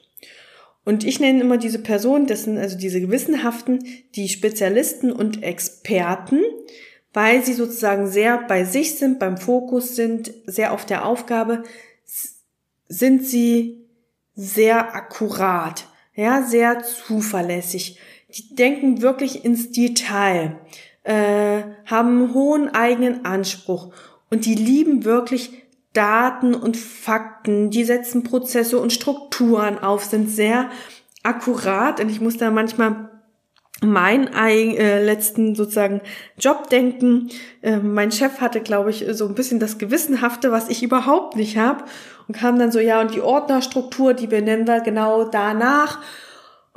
Und 0.85 1.03
ich 1.03 1.19
nenne 1.19 1.41
immer 1.41 1.57
diese 1.57 1.79
Personen, 1.79 2.27
das 2.27 2.43
sind 2.43 2.57
also 2.57 2.77
diese 2.77 3.01
Gewissenhaften, 3.01 3.83
die 4.15 4.29
Spezialisten 4.29 5.11
und 5.11 5.43
Experten, 5.43 6.41
weil 7.11 7.43
sie 7.43 7.53
sozusagen 7.53 8.07
sehr 8.07 8.37
bei 8.47 8.63
sich 8.63 8.95
sind, 8.95 9.19
beim 9.19 9.37
Fokus 9.37 9.95
sind, 9.95 10.31
sehr 10.45 10.71
auf 10.71 10.85
der 10.85 11.05
Aufgabe, 11.05 11.63
sind 12.87 13.25
sie 13.25 13.85
sehr 14.33 14.95
akkurat, 14.95 15.87
ja, 16.15 16.43
sehr 16.43 16.83
zuverlässig. 16.83 17.99
Die 18.29 18.55
denken 18.55 19.01
wirklich 19.01 19.43
ins 19.43 19.71
Detail, 19.71 20.57
äh, 21.03 21.63
haben 21.85 22.33
hohen 22.33 22.69
eigenen 22.69 23.25
Anspruch 23.25 23.93
und 24.29 24.45
die 24.45 24.55
lieben 24.55 25.03
wirklich 25.05 25.63
Daten 25.97 26.53
und 26.53 26.77
Fakten, 26.77 27.71
die 27.71 27.83
setzen 27.83 28.23
Prozesse 28.23 28.79
und 28.79 28.93
Strukturen 28.93 29.79
auf, 29.79 30.03
sind 30.03 30.29
sehr 30.29 30.69
akkurat 31.23 31.99
und 31.99 32.09
ich 32.09 32.21
muss 32.21 32.37
da 32.37 32.51
manchmal 32.51 33.09
meinen 33.81 34.27
äh, 34.27 35.03
letzten 35.03 35.55
sozusagen 35.55 36.01
Job 36.37 36.69
denken. 36.69 37.29
Äh, 37.63 37.77
mein 37.77 38.11
Chef 38.11 38.41
hatte, 38.41 38.61
glaube 38.61 38.91
ich, 38.91 39.05
so 39.11 39.27
ein 39.27 39.33
bisschen 39.33 39.59
das 39.59 39.79
Gewissenhafte, 39.79 40.51
was 40.51 40.69
ich 40.69 40.83
überhaupt 40.83 41.35
nicht 41.35 41.57
habe 41.57 41.83
und 42.27 42.37
kam 42.37 42.59
dann 42.59 42.71
so, 42.71 42.79
ja, 42.79 43.01
und 43.01 43.15
die 43.15 43.21
Ordnerstruktur, 43.21 44.13
die 44.13 44.27
benennen 44.27 44.67
wir 44.67 44.81
genau 44.81 45.25
danach. 45.25 45.99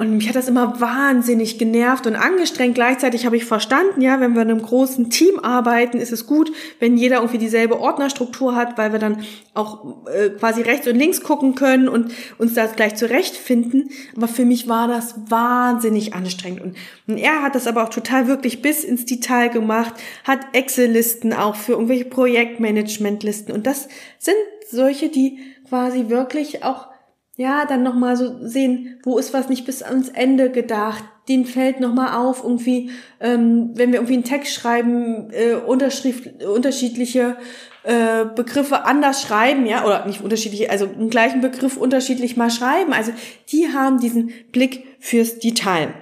Und 0.00 0.16
mich 0.16 0.30
hat 0.30 0.34
das 0.34 0.48
immer 0.48 0.80
wahnsinnig 0.80 1.58
genervt 1.58 2.06
und 2.06 2.16
angestrengt. 2.16 2.74
Gleichzeitig 2.74 3.26
habe 3.26 3.36
ich 3.36 3.44
verstanden, 3.44 4.00
ja, 4.00 4.18
wenn 4.18 4.34
wir 4.34 4.40
in 4.40 4.50
einem 4.50 4.62
großen 4.62 5.10
Team 5.10 5.38
arbeiten, 5.38 5.98
ist 5.98 6.10
es 6.10 6.26
gut, 6.26 6.50
wenn 6.78 6.96
jeder 6.96 7.16
irgendwie 7.16 7.36
dieselbe 7.36 7.78
Ordnerstruktur 7.78 8.56
hat, 8.56 8.78
weil 8.78 8.92
wir 8.92 8.98
dann 8.98 9.22
auch 9.52 10.06
äh, 10.06 10.30
quasi 10.30 10.62
rechts 10.62 10.88
und 10.88 10.96
links 10.96 11.20
gucken 11.22 11.54
können 11.54 11.86
und 11.86 12.14
uns 12.38 12.54
da 12.54 12.64
gleich 12.64 12.96
zurechtfinden. 12.96 13.90
Aber 14.16 14.26
für 14.26 14.46
mich 14.46 14.68
war 14.68 14.88
das 14.88 15.16
wahnsinnig 15.28 16.14
anstrengend. 16.14 16.62
Und, 16.62 16.76
und 17.06 17.18
er 17.18 17.42
hat 17.42 17.54
das 17.54 17.66
aber 17.66 17.84
auch 17.84 17.90
total 17.90 18.26
wirklich 18.26 18.62
bis 18.62 18.84
ins 18.84 19.04
Detail 19.04 19.48
gemacht, 19.48 19.92
hat 20.24 20.40
Excel-Listen 20.54 21.34
auch 21.34 21.56
für 21.56 21.72
irgendwelche 21.72 22.06
Projektmanagement-Listen. 22.06 23.52
Und 23.52 23.66
das 23.66 23.86
sind 24.18 24.36
solche, 24.70 25.10
die 25.10 25.40
quasi 25.68 26.08
wirklich 26.08 26.64
auch 26.64 26.89
ja, 27.40 27.64
dann 27.64 27.82
nochmal 27.82 28.18
so 28.18 28.46
sehen, 28.46 29.00
wo 29.02 29.16
ist 29.16 29.32
was 29.32 29.48
nicht 29.48 29.64
bis 29.64 29.82
ans 29.82 30.10
Ende 30.10 30.50
gedacht. 30.50 31.02
Den 31.26 31.46
fällt 31.46 31.80
nochmal 31.80 32.18
auf, 32.20 32.44
irgendwie, 32.44 32.90
ähm, 33.18 33.70
wenn 33.72 33.92
wir 33.92 34.00
irgendwie 34.00 34.12
einen 34.12 34.24
Text 34.24 34.52
schreiben, 34.52 35.30
äh, 35.30 35.54
Unterschrift, 35.54 36.42
unterschiedliche 36.42 37.38
äh, 37.84 38.26
Begriffe 38.26 38.84
anders 38.84 39.22
schreiben, 39.22 39.64
ja, 39.64 39.86
oder 39.86 40.04
nicht 40.04 40.20
unterschiedliche, 40.20 40.68
also 40.68 40.84
einen 40.84 41.08
gleichen 41.08 41.40
Begriff 41.40 41.78
unterschiedlich 41.78 42.36
mal 42.36 42.50
schreiben. 42.50 42.92
Also 42.92 43.12
die 43.50 43.68
haben 43.72 43.98
diesen 43.98 44.32
Blick 44.52 44.84
fürs 44.98 45.38
Detail. 45.38 45.94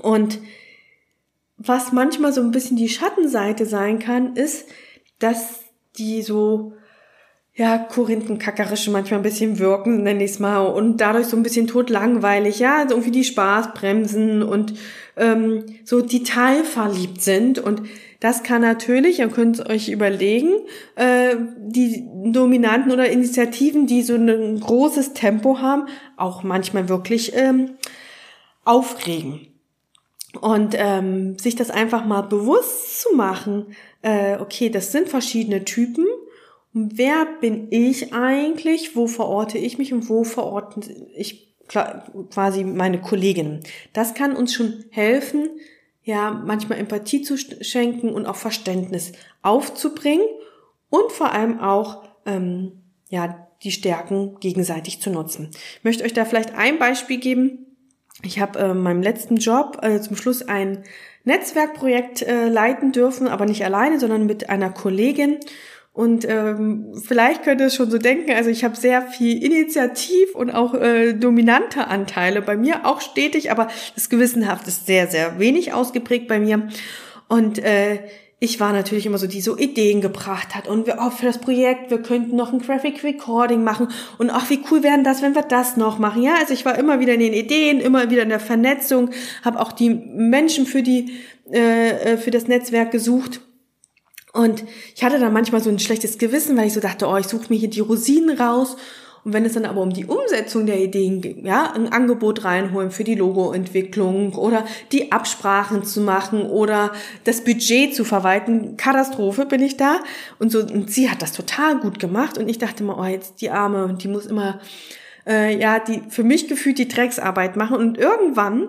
Und 0.00 0.38
was 1.58 1.92
manchmal 1.92 2.32
so 2.32 2.40
ein 2.40 2.50
bisschen 2.50 2.78
die 2.78 2.88
Schattenseite 2.88 3.66
sein 3.66 3.98
kann, 3.98 4.36
ist, 4.36 4.66
dass 5.18 5.64
die 5.98 6.22
so 6.22 6.72
ja, 7.56 7.78
korinthenkackerisch 7.78 8.88
manchmal 8.88 9.20
ein 9.20 9.22
bisschen 9.22 9.58
wirken, 9.58 10.02
nenne 10.02 10.22
ich 10.22 10.32
es 10.32 10.38
mal, 10.38 10.60
und 10.60 11.00
dadurch 11.00 11.26
so 11.26 11.38
ein 11.38 11.42
bisschen 11.42 11.66
totlangweilig, 11.66 12.58
ja, 12.58 12.76
also 12.76 12.94
irgendwie 12.94 13.10
die 13.10 13.24
Spaßbremsen 13.24 14.42
und 14.42 14.74
ähm, 15.16 15.64
so 15.84 16.02
detailverliebt 16.02 17.22
sind. 17.22 17.58
Und 17.58 17.82
das 18.20 18.42
kann 18.42 18.60
natürlich, 18.60 19.20
ihr 19.20 19.28
könnt 19.28 19.66
euch 19.70 19.88
überlegen, 19.88 20.50
äh, 20.96 21.36
die 21.56 22.06
Dominanten 22.26 22.92
oder 22.92 23.08
Initiativen, 23.08 23.86
die 23.86 24.02
so 24.02 24.16
ein 24.16 24.60
großes 24.60 25.14
Tempo 25.14 25.58
haben, 25.58 25.86
auch 26.18 26.42
manchmal 26.42 26.90
wirklich 26.90 27.34
ähm, 27.34 27.76
aufregen. 28.66 29.48
Und 30.42 30.74
ähm, 30.76 31.38
sich 31.38 31.56
das 31.56 31.70
einfach 31.70 32.04
mal 32.04 32.20
bewusst 32.20 33.00
zu 33.00 33.14
machen, 33.14 33.68
äh, 34.02 34.36
okay, 34.36 34.68
das 34.68 34.92
sind 34.92 35.08
verschiedene 35.08 35.64
Typen 35.64 36.04
wer 36.78 37.26
bin 37.40 37.68
ich 37.70 38.12
eigentlich, 38.12 38.94
wo 38.94 39.06
verorte 39.06 39.56
ich 39.56 39.78
mich 39.78 39.94
und 39.94 40.10
wo 40.10 40.24
verorten 40.24 40.84
ich 41.16 41.56
quasi 41.68 42.64
meine 42.64 43.00
Kolleginnen. 43.00 43.60
Das 43.94 44.12
kann 44.12 44.36
uns 44.36 44.52
schon 44.52 44.84
helfen, 44.90 45.48
ja, 46.02 46.30
manchmal 46.30 46.78
Empathie 46.78 47.22
zu 47.22 47.36
schenken 47.38 48.10
und 48.10 48.26
auch 48.26 48.36
Verständnis 48.36 49.12
aufzubringen 49.40 50.26
und 50.90 51.10
vor 51.10 51.32
allem 51.32 51.60
auch, 51.60 52.04
ähm, 52.26 52.82
ja, 53.08 53.48
die 53.62 53.72
Stärken 53.72 54.38
gegenseitig 54.40 55.00
zu 55.00 55.08
nutzen. 55.10 55.48
Ich 55.78 55.84
möchte 55.84 56.04
euch 56.04 56.12
da 56.12 56.26
vielleicht 56.26 56.54
ein 56.54 56.78
Beispiel 56.78 57.18
geben. 57.18 57.66
Ich 58.22 58.38
habe 58.38 58.58
äh, 58.58 58.74
meinem 58.74 59.02
letzten 59.02 59.36
Job 59.36 59.78
äh, 59.80 59.98
zum 60.00 60.14
Schluss 60.14 60.42
ein 60.42 60.84
Netzwerkprojekt 61.24 62.22
äh, 62.22 62.48
leiten 62.48 62.92
dürfen, 62.92 63.28
aber 63.28 63.46
nicht 63.46 63.64
alleine, 63.64 63.98
sondern 63.98 64.26
mit 64.26 64.50
einer 64.50 64.70
Kollegin. 64.70 65.38
Und 65.96 66.28
ähm, 66.28 66.92
vielleicht 67.02 67.42
könnt 67.42 67.62
ihr 67.62 67.68
es 67.68 67.74
schon 67.74 67.90
so 67.90 67.96
denken, 67.96 68.30
also 68.32 68.50
ich 68.50 68.64
habe 68.64 68.76
sehr 68.76 69.00
viel 69.00 69.42
Initiativ 69.42 70.34
und 70.34 70.50
auch 70.50 70.74
äh, 70.74 71.14
dominante 71.14 71.86
Anteile 71.86 72.42
bei 72.42 72.54
mir, 72.58 72.84
auch 72.84 73.00
stetig, 73.00 73.50
aber 73.50 73.68
das 73.94 74.10
Gewissenhaft 74.10 74.68
ist 74.68 74.84
sehr, 74.84 75.06
sehr 75.06 75.38
wenig 75.38 75.72
ausgeprägt 75.72 76.28
bei 76.28 76.38
mir. 76.38 76.68
Und 77.28 77.60
äh, 77.60 78.00
ich 78.40 78.60
war 78.60 78.74
natürlich 78.74 79.06
immer 79.06 79.16
so, 79.16 79.26
die 79.26 79.40
so 79.40 79.56
Ideen 79.56 80.02
gebracht 80.02 80.54
hat 80.54 80.68
und 80.68 80.86
wir, 80.86 80.98
oh, 81.00 81.08
für 81.08 81.24
das 81.24 81.38
Projekt, 81.38 81.90
wir 81.90 82.02
könnten 82.02 82.36
noch 82.36 82.52
ein 82.52 82.58
Graphic 82.58 83.02
Recording 83.02 83.64
machen 83.64 83.88
und 84.18 84.28
ach, 84.28 84.50
wie 84.50 84.60
cool 84.70 84.82
wären 84.82 85.02
das, 85.02 85.22
wenn 85.22 85.34
wir 85.34 85.44
das 85.44 85.78
noch 85.78 85.98
machen. 85.98 86.22
Ja, 86.22 86.34
also 86.38 86.52
ich 86.52 86.66
war 86.66 86.78
immer 86.78 87.00
wieder 87.00 87.14
in 87.14 87.20
den 87.20 87.32
Ideen, 87.32 87.80
immer 87.80 88.10
wieder 88.10 88.22
in 88.22 88.28
der 88.28 88.38
Vernetzung, 88.38 89.12
habe 89.42 89.58
auch 89.60 89.72
die 89.72 89.88
Menschen 89.88 90.66
für 90.66 90.82
die 90.82 91.14
äh, 91.50 92.12
äh 92.12 92.16
für 92.18 92.30
das 92.30 92.48
Netzwerk 92.48 92.90
gesucht 92.90 93.40
und 94.36 94.64
ich 94.94 95.02
hatte 95.02 95.18
dann 95.18 95.32
manchmal 95.32 95.62
so 95.62 95.70
ein 95.70 95.78
schlechtes 95.78 96.18
Gewissen, 96.18 96.56
weil 96.56 96.66
ich 96.66 96.74
so 96.74 96.80
dachte, 96.80 97.06
oh, 97.06 97.16
ich 97.16 97.26
suche 97.26 97.46
mir 97.48 97.58
hier 97.58 97.70
die 97.70 97.80
Rosinen 97.80 98.38
raus. 98.38 98.76
Und 99.24 99.32
wenn 99.32 99.44
es 99.44 99.54
dann 99.54 99.64
aber 99.64 99.80
um 99.80 99.92
die 99.92 100.04
Umsetzung 100.04 100.66
der 100.66 100.78
Ideen 100.78 101.20
ging, 101.20 101.44
ja, 101.44 101.72
ein 101.72 101.92
Angebot 101.92 102.44
reinholen 102.44 102.92
für 102.92 103.02
die 103.02 103.16
Logoentwicklung 103.16 104.34
oder 104.34 104.64
die 104.92 105.10
Absprachen 105.10 105.82
zu 105.82 106.00
machen 106.00 106.42
oder 106.42 106.92
das 107.24 107.42
Budget 107.42 107.92
zu 107.92 108.04
verwalten, 108.04 108.76
Katastrophe 108.76 109.44
bin 109.44 109.62
ich 109.62 109.76
da. 109.76 109.98
Und 110.38 110.52
so, 110.52 110.60
und 110.60 110.92
sie 110.92 111.10
hat 111.10 111.22
das 111.22 111.32
total 111.32 111.80
gut 111.80 111.98
gemacht. 111.98 112.38
Und 112.38 112.48
ich 112.48 112.58
dachte 112.58 112.84
immer, 112.84 112.98
oh, 113.00 113.04
jetzt 113.04 113.40
die 113.40 113.50
Arme, 113.50 113.98
die 114.00 114.06
muss 114.06 114.26
immer, 114.26 114.60
äh, 115.26 115.60
ja, 115.60 115.80
die 115.80 116.02
für 116.08 116.22
mich 116.22 116.46
gefühlt 116.46 116.78
die 116.78 116.86
Drecksarbeit 116.86 117.56
machen. 117.56 117.78
Und 117.78 117.98
irgendwann 117.98 118.68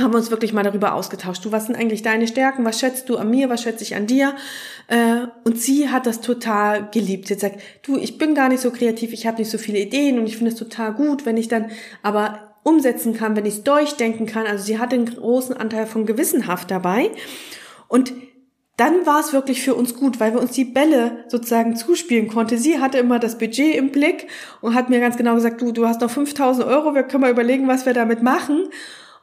haben 0.00 0.14
uns 0.14 0.30
wirklich 0.30 0.52
mal 0.52 0.62
darüber 0.62 0.94
ausgetauscht. 0.94 1.44
Du, 1.44 1.52
was 1.52 1.66
sind 1.66 1.76
eigentlich 1.76 2.02
deine 2.02 2.26
Stärken? 2.26 2.64
Was 2.64 2.80
schätzt 2.80 3.08
du 3.08 3.16
an 3.16 3.30
mir? 3.30 3.48
Was 3.48 3.62
schätze 3.62 3.82
ich 3.82 3.94
an 3.96 4.06
dir? 4.06 4.34
Äh, 4.88 5.26
und 5.44 5.60
sie 5.60 5.88
hat 5.88 6.06
das 6.06 6.20
total 6.20 6.88
geliebt. 6.90 7.28
Sie 7.28 7.34
hat 7.34 7.40
gesagt, 7.40 7.60
du, 7.82 7.96
ich 7.96 8.18
bin 8.18 8.34
gar 8.34 8.48
nicht 8.48 8.60
so 8.60 8.70
kreativ, 8.70 9.12
ich 9.12 9.26
habe 9.26 9.38
nicht 9.38 9.50
so 9.50 9.58
viele 9.58 9.78
Ideen 9.78 10.18
und 10.18 10.26
ich 10.26 10.36
finde 10.36 10.52
es 10.52 10.58
total 10.58 10.92
gut, 10.94 11.26
wenn 11.26 11.36
ich 11.36 11.48
dann 11.48 11.70
aber 12.02 12.54
umsetzen 12.62 13.14
kann, 13.14 13.36
wenn 13.36 13.46
ich 13.46 13.54
es 13.54 13.62
durchdenken 13.62 14.26
kann. 14.26 14.46
Also 14.46 14.64
sie 14.64 14.78
hat 14.78 14.92
einen 14.92 15.06
großen 15.06 15.56
Anteil 15.56 15.86
von 15.86 16.06
Gewissenhaft 16.06 16.70
dabei. 16.70 17.10
Und 17.88 18.12
dann 18.80 19.04
war 19.04 19.20
es 19.20 19.34
wirklich 19.34 19.62
für 19.62 19.74
uns 19.74 19.94
gut, 19.94 20.20
weil 20.20 20.32
wir 20.32 20.40
uns 20.40 20.52
die 20.52 20.64
Bälle 20.64 21.24
sozusagen 21.28 21.76
zuspielen 21.76 22.28
konnte. 22.28 22.56
Sie 22.56 22.80
hatte 22.80 22.96
immer 22.96 23.18
das 23.18 23.36
Budget 23.36 23.76
im 23.76 23.90
Blick 23.90 24.26
und 24.62 24.74
hat 24.74 24.88
mir 24.88 25.00
ganz 25.00 25.18
genau 25.18 25.34
gesagt, 25.34 25.60
du, 25.60 25.70
du 25.70 25.86
hast 25.86 26.00
noch 26.00 26.10
5000 26.10 26.66
Euro, 26.66 26.94
wir 26.94 27.02
können 27.02 27.20
mal 27.20 27.30
überlegen, 27.30 27.68
was 27.68 27.84
wir 27.84 27.92
damit 27.92 28.22
machen. 28.22 28.70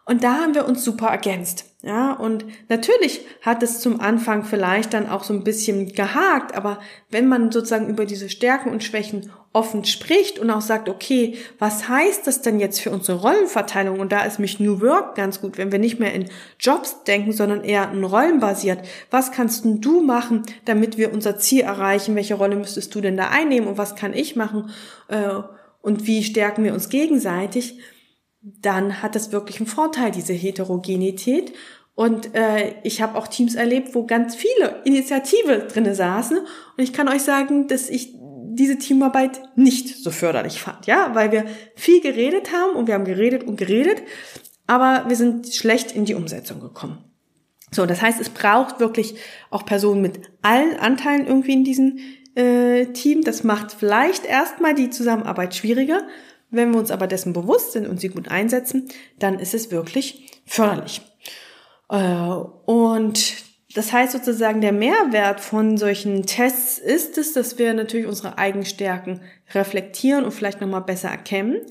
Und 0.08 0.24
da 0.24 0.36
haben 0.36 0.56
wir 0.56 0.65
uns 0.65 0.86
super 0.86 1.08
ergänzt. 1.08 1.65
Ja, 1.84 2.13
und 2.13 2.46
natürlich 2.70 3.26
hat 3.41 3.62
es 3.62 3.82
zum 3.82 4.00
Anfang 4.00 4.46
vielleicht 4.46 4.93
dann 4.93 5.10
auch 5.10 5.26
so 5.26 5.34
ein 5.34 5.43
bisschen 5.43 5.91
gehakt, 5.91 6.56
aber 6.56 6.80
wenn 7.12 7.28
man 7.28 7.52
sozusagen 7.52 7.89
über 7.89 8.06
diese 8.06 8.30
Stärken 8.30 8.72
und 8.72 8.86
Schwächen 8.86 9.30
offen 9.52 9.84
spricht 9.84 10.39
und 10.39 10.50
auch 10.50 10.62
sagt, 10.62 10.88
okay, 10.88 11.36
was 11.60 11.89
heißt 11.89 12.26
das 12.26 12.41
denn 12.41 12.62
jetzt 12.62 12.80
für 12.80 12.89
unsere 12.89 13.20
Rollenverteilung? 13.20 14.00
Und 14.00 14.13
da 14.13 14.24
ist 14.24 14.39
mich 14.39 14.62
New 14.62 14.80
Work 14.80 15.15
ganz 15.15 15.41
gut, 15.41 15.58
wenn 15.58 15.74
wir 15.74 15.80
nicht 15.80 16.00
mehr 16.00 16.13
in 16.13 16.30
Jobs 16.58 17.04
denken, 17.04 17.34
sondern 17.34 17.65
eher 17.65 17.91
in 17.91 18.04
Rollen 18.04 18.39
basiert. 18.39 18.80
Was 19.12 19.34
kannst 19.34 19.65
du 19.65 20.02
machen, 20.02 20.43
damit 20.63 20.98
wir 20.98 21.12
unser 21.12 21.38
Ziel 21.38 21.62
erreichen? 21.62 22.15
Welche 22.15 22.36
Rolle 22.36 22.56
müsstest 22.56 22.96
du 22.96 23.02
denn 23.02 23.17
da 23.17 23.28
einnehmen 23.30 23.67
und 23.67 23.78
was 23.78 23.96
kann 23.96 24.13
ich 24.13 24.38
machen? 24.38 24.70
Äh, 25.10 25.41
und 25.82 26.08
wie 26.08 26.24
stärken 26.24 26.63
wir 26.63 26.74
uns 26.74 26.88
gegenseitig? 26.88 27.78
Dann 28.62 29.02
hat 29.02 29.16
das 29.16 29.32
wirklich 29.32 29.60
einen 29.60 29.68
Vorteil, 29.68 30.12
diese 30.12 30.34
Heterogenität. 30.34 31.54
Und 31.96 32.36
äh, 32.36 32.76
ich 32.84 33.02
habe 33.02 33.18
auch 33.18 33.28
Teams 33.28 33.56
erlebt, 33.56 33.96
wo 33.96 34.06
ganz 34.06 34.36
viele 34.36 34.82
Initiative 34.86 35.68
drinne 35.72 35.96
saßen. 35.96 36.38
Und 36.38 36.84
ich 36.84 36.94
kann 36.94 37.10
euch 37.10 37.24
sagen, 37.24 37.68
dass 37.68 37.90
ich 37.90 38.14
diese 38.58 38.78
Teamarbeit 38.78 39.40
nicht 39.56 39.98
so 39.98 40.12
förderlich 40.12 40.60
fand, 40.60 40.88
ja, 40.88 41.12
weil 41.14 41.32
wir 41.32 41.46
viel 41.76 42.02
geredet 42.02 42.52
haben 42.52 42.76
und 42.76 42.88
wir 42.88 42.96
haben 42.96 43.06
geredet 43.06 43.44
und 43.44 43.56
geredet, 43.56 44.02
aber 44.66 45.06
wir 45.08 45.16
sind 45.16 45.54
schlecht 45.54 45.92
in 45.92 46.06
die 46.06 46.16
Umsetzung 46.16 46.60
gekommen. 46.60 46.98
So, 47.72 47.86
das 47.86 48.02
heißt, 48.02 48.20
es 48.20 48.30
braucht 48.30 48.80
wirklich 48.80 49.16
auch 49.52 49.66
Personen 49.66 50.02
mit 50.02 50.22
allen 50.42 50.78
Anteilen 50.78 51.28
irgendwie 51.28 51.54
in 51.54 51.64
diesem 51.64 52.00
äh, 52.36 52.88
Team. 52.88 53.24
Das 53.24 53.44
macht 53.44 53.74
vielleicht 53.74 54.26
erstmal 54.26 54.74
die 54.74 54.90
Zusammenarbeit 54.90 55.54
schwieriger, 55.54 56.02
wenn 56.50 56.72
wir 56.72 56.80
uns 56.80 56.92
aber 56.92 57.08
dessen 57.08 57.34
bewusst 57.34 57.74
sind 57.74 57.88
und 57.88 58.00
sie 58.00 58.10
gut 58.10 58.30
einsetzen, 58.30 58.88
dann 59.20 59.40
ist 59.40 59.54
es 59.54 59.72
wirklich 59.72 60.42
förderlich. 60.46 61.02
Äh, 61.90 61.98
und 61.98 63.48
das 63.76 63.94
heißt 63.94 64.14
sozusagen, 64.14 64.62
der 64.62 64.72
Mehrwert 64.72 65.40
von 65.40 65.78
solchen 65.78 66.26
Tests 66.26 66.78
ist 66.78 67.18
es, 67.18 67.34
dass 67.34 67.58
wir 67.60 67.74
natürlich 67.74 68.08
unsere 68.08 68.38
Eigenstärken 68.38 69.22
reflektieren 69.54 70.26
und 70.26 70.32
vielleicht 70.32 70.62
nochmal 70.62 70.82
besser 70.82 71.10
erkennen, 71.10 71.62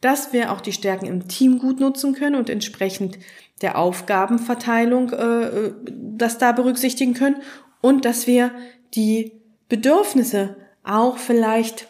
dass 0.00 0.32
wir 0.32 0.52
auch 0.52 0.60
die 0.60 0.72
Stärken 0.72 1.06
im 1.06 1.28
Team 1.28 1.58
gut 1.58 1.80
nutzen 1.80 2.14
können 2.14 2.36
und 2.36 2.50
entsprechend 2.50 3.18
der 3.62 3.78
Aufgabenverteilung 3.78 5.10
äh, 5.10 5.72
das 5.86 6.38
da 6.38 6.52
berücksichtigen 6.52 7.14
können 7.14 7.42
und 7.80 8.04
dass 8.04 8.26
wir 8.26 8.52
die 8.94 9.32
Bedürfnisse 9.68 10.56
auch 10.84 11.18
vielleicht 11.18 11.88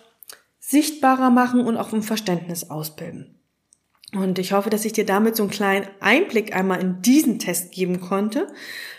sichtbarer 0.74 1.30
machen 1.30 1.60
und 1.60 1.76
auch 1.76 1.92
ein 1.92 2.02
Verständnis 2.02 2.68
ausbilden. 2.68 3.38
Und 4.12 4.40
ich 4.40 4.52
hoffe, 4.52 4.70
dass 4.70 4.84
ich 4.84 4.92
dir 4.92 5.06
damit 5.06 5.36
so 5.36 5.44
einen 5.44 5.52
kleinen 5.52 5.86
Einblick 6.00 6.56
einmal 6.56 6.80
in 6.80 7.00
diesen 7.00 7.38
Test 7.38 7.70
geben 7.72 8.00
konnte. 8.00 8.48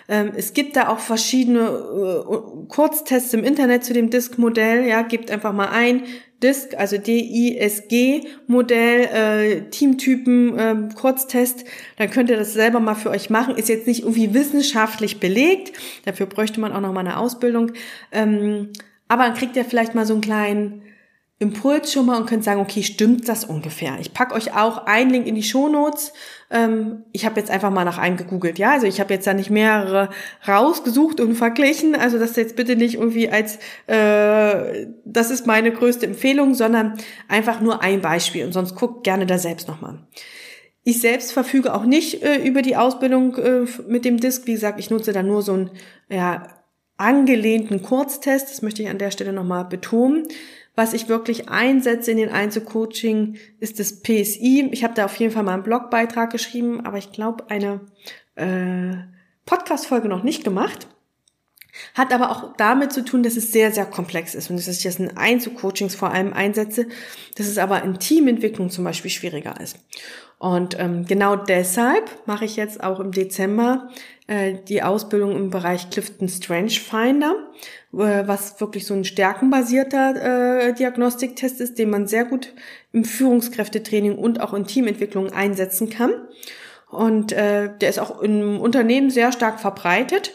Ähm, 0.07 0.31
es 0.35 0.53
gibt 0.53 0.77
da 0.77 0.89
auch 0.89 0.99
verschiedene 0.99 1.59
äh, 1.59 2.67
Kurztests 2.67 3.33
im 3.33 3.43
Internet 3.43 3.83
zu 3.83 3.93
dem 3.93 4.09
Disk-Modell. 4.09 4.87
Ja, 4.87 5.01
gebt 5.01 5.29
einfach 5.31 5.51
mal 5.51 5.69
ein 5.69 6.03
Disk, 6.41 6.75
also 6.77 6.97
D-I-S-G-Modell, 6.97 9.01
äh, 9.01 9.69
Teamtypen, 9.69 10.57
äh, 10.57 10.89
Kurztest. 10.95 11.65
Dann 11.97 12.09
könnt 12.09 12.29
ihr 12.29 12.37
das 12.37 12.53
selber 12.53 12.79
mal 12.79 12.95
für 12.95 13.09
euch 13.09 13.29
machen. 13.29 13.57
Ist 13.57 13.67
jetzt 13.67 13.87
nicht 13.87 14.03
irgendwie 14.03 14.33
wissenschaftlich 14.33 15.19
belegt. 15.19 15.73
Dafür 16.05 16.25
bräuchte 16.25 16.61
man 16.61 16.71
auch 16.71 16.81
noch 16.81 16.93
mal 16.93 17.01
eine 17.01 17.17
Ausbildung. 17.17 17.73
Ähm, 18.11 18.71
aber 19.07 19.23
dann 19.23 19.35
kriegt 19.35 19.55
ihr 19.55 19.65
vielleicht 19.65 19.95
mal 19.95 20.05
so 20.05 20.13
einen 20.13 20.21
kleinen 20.21 20.81
Impuls 21.37 21.91
schon 21.91 22.05
mal 22.05 22.17
und 22.17 22.27
könnt 22.27 22.45
sagen, 22.45 22.61
okay, 22.61 22.81
stimmt 22.81 23.27
das 23.27 23.43
ungefähr? 23.43 23.97
Ich 23.99 24.13
pack 24.13 24.33
euch 24.33 24.55
auch 24.55 24.85
einen 24.85 25.09
Link 25.09 25.27
in 25.27 25.35
die 25.35 25.43
Shownotes. 25.43 26.13
Ähm, 26.49 27.03
ich 27.11 27.25
habe 27.25 27.37
jetzt 27.41 27.51
einfach 27.51 27.71
mal 27.71 27.83
nach 27.83 27.97
einem 27.97 28.15
gegoogelt, 28.15 28.57
ja. 28.57 28.71
Also 28.71 28.87
ich 28.87 29.01
habe 29.01 29.13
jetzt 29.13 29.27
da 29.27 29.33
nicht 29.33 29.49
mehrere 29.49 30.09
rausgesucht 30.47 31.19
und 31.19 31.35
verglichen. 31.35 31.93
Also 31.93 32.19
das 32.19 32.37
jetzt 32.37 32.55
bitte 32.55 32.77
nicht 32.77 32.95
irgendwie 32.95 33.29
als 33.29 33.59
äh, 33.87 34.87
das 35.03 35.29
ist 35.29 35.45
meine 35.45 35.73
größte 35.73 36.05
Empfehlung, 36.05 36.53
sondern 36.53 36.97
einfach 37.27 37.59
nur 37.59 37.81
ein 37.81 37.99
Beispiel. 37.99 38.45
Und 38.45 38.53
sonst 38.53 38.75
guckt 38.75 39.03
gerne 39.03 39.25
da 39.25 39.37
selbst 39.37 39.67
nochmal. 39.67 39.99
Ich 40.85 41.01
selbst 41.01 41.33
verfüge 41.33 41.73
auch 41.73 41.83
nicht 41.83 42.23
äh, 42.23 42.37
über 42.37 42.61
die 42.61 42.77
Ausbildung 42.77 43.35
äh, 43.35 43.65
mit 43.89 44.05
dem 44.05 44.21
Disk. 44.21 44.47
Wie 44.47 44.53
gesagt, 44.53 44.79
ich 44.79 44.89
nutze 44.89 45.11
da 45.11 45.21
nur 45.21 45.41
so 45.41 45.51
einen 45.51 45.71
ja, 46.07 46.47
angelehnten 46.95 47.81
Kurztest. 47.81 48.51
Das 48.51 48.61
möchte 48.61 48.83
ich 48.83 48.89
an 48.89 48.99
der 48.99 49.11
Stelle 49.11 49.33
nochmal 49.33 49.65
betonen. 49.65 50.27
Was 50.75 50.93
ich 50.93 51.07
wirklich 51.07 51.49
einsetze 51.49 52.11
in 52.11 52.17
den 52.17 52.29
Einzelcoaching 52.29 53.37
ist 53.59 53.79
das 53.79 54.01
PSI. 54.01 54.69
Ich 54.71 54.83
habe 54.83 54.93
da 54.93 55.05
auf 55.05 55.15
jeden 55.15 55.31
Fall 55.31 55.43
mal 55.43 55.53
einen 55.53 55.63
Blogbeitrag 55.63 56.31
geschrieben, 56.31 56.85
aber 56.85 56.97
ich 56.97 57.11
glaube 57.11 57.49
eine 57.49 57.81
äh, 58.35 58.95
Podcast-Folge 59.45 60.09
noch 60.09 60.23
nicht 60.23 60.43
gemacht. 60.43 60.87
Hat 61.93 62.13
aber 62.13 62.31
auch 62.31 62.53
damit 62.57 62.93
zu 62.93 63.03
tun, 63.03 63.23
dass 63.23 63.37
es 63.37 63.51
sehr, 63.51 63.71
sehr 63.71 63.85
komplex 63.85 64.35
ist 64.35 64.49
und 64.49 64.57
dass 64.57 64.67
ich 64.67 64.83
das 64.83 64.97
in 64.97 65.17
Einzelcoachings 65.17 65.95
vor 65.95 66.11
allem 66.11 66.33
einsetze, 66.33 66.87
dass 67.37 67.47
es 67.47 67.57
aber 67.57 67.83
in 67.83 67.99
Teamentwicklung 67.99 68.69
zum 68.69 68.83
Beispiel 68.83 69.11
schwieriger 69.11 69.59
ist. 69.59 69.77
Und 70.37 70.77
ähm, 70.79 71.05
genau 71.05 71.35
deshalb 71.35 72.09
mache 72.25 72.45
ich 72.45 72.55
jetzt 72.57 72.83
auch 72.83 72.99
im 72.99 73.11
Dezember 73.11 73.89
äh, 74.27 74.55
die 74.67 74.83
Ausbildung 74.83 75.35
im 75.35 75.49
Bereich 75.49 75.89
Clifton 75.89 76.27
Strange 76.27 76.71
Finder, 76.71 77.35
äh, 77.93 78.27
was 78.27 78.59
wirklich 78.59 78.85
so 78.85 78.93
ein 78.93 79.05
stärkenbasierter 79.05 80.67
äh, 80.67 80.73
Diagnostiktest 80.73 81.61
ist, 81.61 81.79
den 81.79 81.89
man 81.89 82.07
sehr 82.07 82.25
gut 82.25 82.53
im 82.91 83.05
Führungskräftetraining 83.05 84.17
und 84.17 84.41
auch 84.41 84.53
in 84.53 84.65
Teamentwicklung 84.65 85.31
einsetzen 85.31 85.89
kann. 85.89 86.11
Und 86.89 87.31
äh, 87.31 87.69
der 87.79 87.89
ist 87.89 87.99
auch 87.99 88.21
im 88.21 88.59
Unternehmen 88.59 89.09
sehr 89.09 89.31
stark 89.31 89.59
verbreitet. 89.59 90.33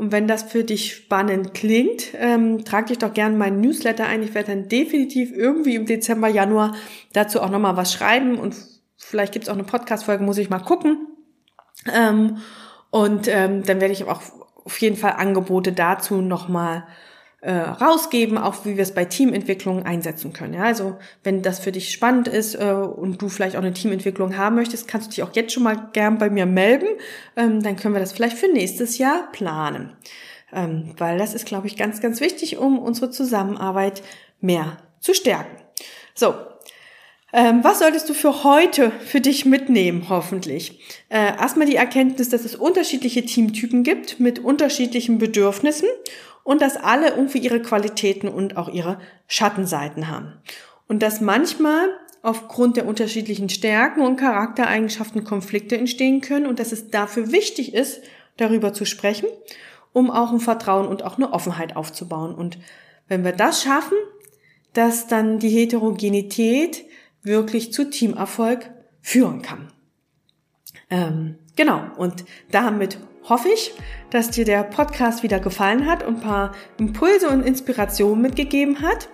Und 0.00 0.12
wenn 0.12 0.26
das 0.26 0.44
für 0.44 0.64
dich 0.64 0.94
spannend 0.94 1.52
klingt, 1.52 2.14
ähm, 2.14 2.64
trag 2.64 2.86
dich 2.86 2.96
doch 2.96 3.12
gerne 3.12 3.36
meinen 3.36 3.60
Newsletter 3.60 4.06
ein. 4.06 4.22
Ich 4.22 4.32
werde 4.32 4.52
dann 4.52 4.66
definitiv 4.66 5.30
irgendwie 5.30 5.74
im 5.74 5.84
Dezember, 5.84 6.26
Januar 6.26 6.74
dazu 7.12 7.42
auch 7.42 7.50
nochmal 7.50 7.76
was 7.76 7.92
schreiben 7.92 8.38
und 8.38 8.56
vielleicht 8.96 9.34
gibt's 9.34 9.50
auch 9.50 9.54
eine 9.54 9.64
Podcast-Folge, 9.64 10.24
muss 10.24 10.38
ich 10.38 10.48
mal 10.48 10.60
gucken. 10.60 11.06
Ähm, 11.92 12.38
und 12.88 13.28
ähm, 13.28 13.62
dann 13.62 13.82
werde 13.82 13.92
ich 13.92 14.04
auch 14.04 14.22
auf 14.64 14.80
jeden 14.80 14.96
Fall 14.96 15.16
Angebote 15.18 15.72
dazu 15.72 16.22
nochmal 16.22 16.86
äh, 17.42 17.52
rausgeben, 17.52 18.36
auch 18.36 18.64
wie 18.64 18.76
wir 18.76 18.82
es 18.82 18.92
bei 18.92 19.06
Teamentwicklungen 19.06 19.84
einsetzen 19.84 20.32
können. 20.32 20.54
Ja, 20.54 20.64
also 20.64 20.98
wenn 21.24 21.42
das 21.42 21.58
für 21.58 21.72
dich 21.72 21.90
spannend 21.90 22.28
ist 22.28 22.54
äh, 22.54 22.72
und 22.72 23.22
du 23.22 23.28
vielleicht 23.28 23.56
auch 23.56 23.62
eine 23.62 23.72
Teamentwicklung 23.72 24.36
haben 24.36 24.56
möchtest, 24.56 24.86
kannst 24.88 25.06
du 25.06 25.10
dich 25.10 25.22
auch 25.22 25.34
jetzt 25.34 25.52
schon 25.52 25.62
mal 25.62 25.88
gern 25.92 26.18
bei 26.18 26.28
mir 26.28 26.46
melden. 26.46 26.88
Ähm, 27.36 27.62
dann 27.62 27.76
können 27.76 27.94
wir 27.94 28.00
das 28.00 28.12
vielleicht 28.12 28.36
für 28.36 28.52
nächstes 28.52 28.98
Jahr 28.98 29.30
planen. 29.32 29.96
Ähm, 30.52 30.94
weil 30.98 31.18
das 31.18 31.32
ist, 31.32 31.46
glaube 31.46 31.66
ich, 31.66 31.76
ganz, 31.76 32.00
ganz 32.00 32.20
wichtig, 32.20 32.58
um 32.58 32.78
unsere 32.78 33.10
Zusammenarbeit 33.10 34.02
mehr 34.40 34.76
zu 34.98 35.14
stärken. 35.14 35.56
So, 36.14 36.34
ähm, 37.32 37.62
was 37.62 37.78
solltest 37.78 38.08
du 38.08 38.14
für 38.14 38.44
heute 38.44 38.90
für 38.90 39.20
dich 39.20 39.44
mitnehmen, 39.44 40.06
hoffentlich? 40.08 40.80
Äh, 41.08 41.36
erstmal 41.36 41.66
die 41.66 41.76
Erkenntnis, 41.76 42.28
dass 42.28 42.44
es 42.44 42.56
unterschiedliche 42.56 43.24
Teamtypen 43.24 43.84
gibt 43.84 44.18
mit 44.18 44.40
unterschiedlichen 44.40 45.18
Bedürfnissen 45.18 45.88
und 46.42 46.60
dass 46.60 46.76
alle 46.76 47.10
irgendwie 47.10 47.38
ihre 47.38 47.62
Qualitäten 47.62 48.28
und 48.28 48.56
auch 48.56 48.68
ihre 48.68 48.98
Schattenseiten 49.28 50.08
haben. 50.08 50.40
Und 50.88 51.02
dass 51.02 51.20
manchmal 51.20 51.88
aufgrund 52.22 52.76
der 52.76 52.86
unterschiedlichen 52.86 53.48
Stärken 53.48 54.02
und 54.02 54.16
Charaktereigenschaften 54.16 55.24
Konflikte 55.24 55.76
entstehen 55.76 56.20
können 56.20 56.46
und 56.46 56.58
dass 56.58 56.72
es 56.72 56.90
dafür 56.90 57.32
wichtig 57.32 57.74
ist, 57.74 58.00
darüber 58.36 58.72
zu 58.72 58.84
sprechen, 58.84 59.28
um 59.92 60.10
auch 60.10 60.32
ein 60.32 60.40
Vertrauen 60.40 60.86
und 60.86 61.02
auch 61.02 61.16
eine 61.16 61.32
Offenheit 61.32 61.76
aufzubauen. 61.76 62.34
Und 62.34 62.58
wenn 63.08 63.24
wir 63.24 63.32
das 63.32 63.62
schaffen, 63.62 63.96
dass 64.72 65.06
dann 65.06 65.38
die 65.38 65.48
Heterogenität 65.48 66.84
wirklich 67.22 67.72
zu 67.72 67.90
Teamerfolg 67.90 68.70
führen 69.00 69.42
kann. 69.42 69.68
Ähm, 70.90 71.36
genau, 71.56 71.82
und 71.96 72.24
damit 72.50 72.98
hoffe 73.28 73.48
ich, 73.48 73.72
dass 74.10 74.30
dir 74.30 74.44
der 74.44 74.64
Podcast 74.64 75.22
wieder 75.22 75.38
gefallen 75.40 75.86
hat 75.86 76.02
und 76.02 76.16
ein 76.16 76.20
paar 76.20 76.52
Impulse 76.78 77.28
und 77.28 77.46
Inspirationen 77.46 78.20
mitgegeben 78.20 78.82
hat. 78.82 79.08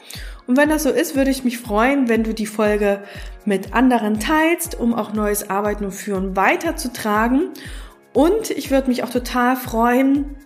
Und 0.47 0.57
wenn 0.57 0.69
das 0.69 0.85
so 0.85 0.91
ist, 0.91 1.17
würde 1.17 1.31
ich 1.31 1.45
mich 1.45 1.59
freuen, 1.59 2.09
wenn 2.09 2.23
du 2.23 2.33
die 2.33 2.47
Folge 2.47 3.03
mit 3.45 3.75
anderen 3.75 4.21
teilst, 4.21 4.79
um 4.79 4.95
auch 4.95 5.13
neues 5.13 5.51
Arbeiten 5.51 5.85
und 5.85 5.93
Führen 5.93 6.37
weiterzutragen. 6.37 7.51
Und 8.13 8.51
ich 8.51 8.71
würde 8.71 8.89
mich 8.89 9.03
auch 9.03 9.11
total 9.11 9.57
freuen, 9.57 10.37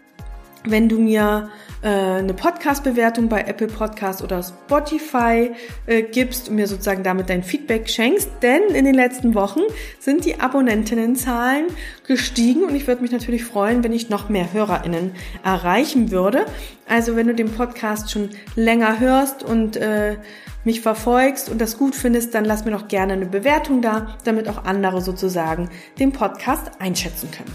wenn 0.65 0.89
du 0.89 0.99
mir 0.99 1.51
äh, 1.83 1.89
eine 1.89 2.35
Podcast-Bewertung 2.35 3.29
bei 3.29 3.43
Apple 3.43 3.69
Podcast 3.69 4.23
oder 4.23 4.43
Spotify 4.43 5.53
äh, 5.87 6.03
gibst 6.03 6.49
und 6.49 6.57
mir 6.57 6.67
sozusagen 6.67 7.03
damit 7.03 7.31
dein 7.31 7.43
Feedback 7.43 7.89
schenkst, 7.89 8.31
denn 8.43 8.63
in 8.75 8.85
den 8.85 8.95
letzten 8.95 9.35
Wochen 9.35 9.61
sind 9.99 10.25
die 10.25 10.41
Abonnentinnenzahlen 10.41 11.67
gestiegen 12.07 12.65
und 12.65 12.75
ich 12.75 12.87
würde 12.87 13.03
mich 13.03 13.13
natürlich 13.13 13.45
freuen, 13.45 13.83
wenn 13.83 13.93
ich 13.93 14.11
noch 14.11 14.29
mehr 14.29 14.53
HörerInnen 14.53 15.13
erreichen 15.43 16.11
würde. 16.11 16.45
Also 16.89 17.17
wenn 17.17 17.27
du 17.27 17.35
den 17.35 17.51
Podcast 17.51 18.11
schon 18.11 18.31
länger 18.57 19.01
hörst 19.01 19.43
und 19.43 19.77
äh, 19.77 20.17
mich 20.65 20.83
verfolgst 20.83 21.49
und 21.49 21.61
das 21.61 21.79
gut 21.79 21.95
findest, 21.95 22.35
dann 22.35 22.45
lass 22.45 22.65
mir 22.65 22.73
doch 22.73 22.89
gerne 22.89 23.15
eine 23.15 23.27
Bewertung 23.27 23.81
da, 23.81 24.19
damit 24.25 24.49
auch 24.49 24.65
andere 24.65 25.01
sozusagen 25.01 25.71
den 25.99 26.13
Podcast 26.13 26.73
einschätzen 26.79 27.31
können. 27.31 27.53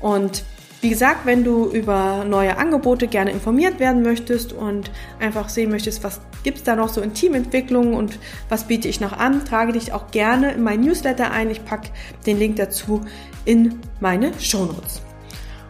Und 0.00 0.44
wie 0.80 0.90
gesagt, 0.90 1.24
wenn 1.24 1.42
du 1.42 1.66
über 1.66 2.24
neue 2.24 2.58
Angebote 2.58 3.08
gerne 3.08 3.30
informiert 3.30 3.80
werden 3.80 4.02
möchtest 4.02 4.52
und 4.52 4.90
einfach 5.18 5.48
sehen 5.48 5.70
möchtest, 5.70 6.04
was 6.04 6.20
gibt's 6.44 6.62
da 6.62 6.76
noch 6.76 6.90
so 6.90 7.00
in 7.00 7.14
Teamentwicklung 7.14 7.94
und 7.94 8.18
was 8.48 8.64
biete 8.64 8.86
ich 8.86 9.00
noch 9.00 9.12
an, 9.12 9.44
trage 9.44 9.72
dich 9.72 9.92
auch 9.92 10.10
gerne 10.10 10.52
in 10.52 10.62
mein 10.62 10.80
Newsletter 10.80 11.30
ein. 11.30 11.50
Ich 11.50 11.64
packe 11.64 11.90
den 12.26 12.38
Link 12.38 12.56
dazu 12.56 13.00
in 13.44 13.80
meine 14.00 14.32
Shownotes. 14.38 15.02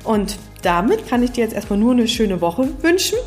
Und 0.04 0.38
damit 0.62 1.08
kann 1.08 1.22
ich 1.22 1.32
dir 1.32 1.44
jetzt 1.44 1.54
erstmal 1.54 1.78
nur 1.78 1.92
eine 1.92 2.08
schöne 2.08 2.40
Woche 2.40 2.68
wünschen 2.82 3.18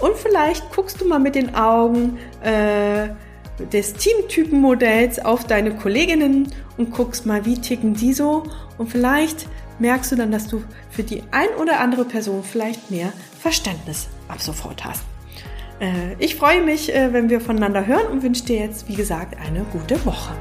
und 0.00 0.16
vielleicht 0.16 0.70
guckst 0.72 1.00
du 1.00 1.06
mal 1.06 1.18
mit 1.18 1.34
den 1.34 1.54
Augen 1.54 2.18
äh, 2.42 3.08
des 3.72 3.94
Teamtypenmodells 3.94 5.24
auf 5.24 5.44
deine 5.44 5.74
Kolleginnen 5.74 6.52
und 6.76 6.92
guckst 6.92 7.26
mal, 7.26 7.44
wie 7.44 7.60
ticken 7.60 7.94
die 7.94 8.12
so 8.12 8.44
und 8.78 8.88
vielleicht 8.90 9.48
merkst 9.78 10.12
du 10.12 10.16
dann, 10.16 10.30
dass 10.30 10.48
du 10.48 10.62
für 10.90 11.02
die 11.02 11.22
ein 11.30 11.48
oder 11.60 11.80
andere 11.80 12.04
Person 12.04 12.42
vielleicht 12.42 12.90
mehr 12.90 13.12
Verständnis 13.40 14.08
ab 14.28 14.40
sofort 14.40 14.84
hast. 14.84 15.02
Äh, 15.80 16.14
ich 16.18 16.36
freue 16.36 16.62
mich, 16.62 16.94
äh, 16.94 17.12
wenn 17.12 17.30
wir 17.30 17.40
voneinander 17.40 17.86
hören 17.86 18.06
und 18.08 18.22
wünsche 18.22 18.44
dir 18.44 18.58
jetzt, 18.58 18.88
wie 18.88 18.94
gesagt, 18.94 19.36
eine 19.38 19.64
gute 19.64 20.04
Woche. 20.04 20.34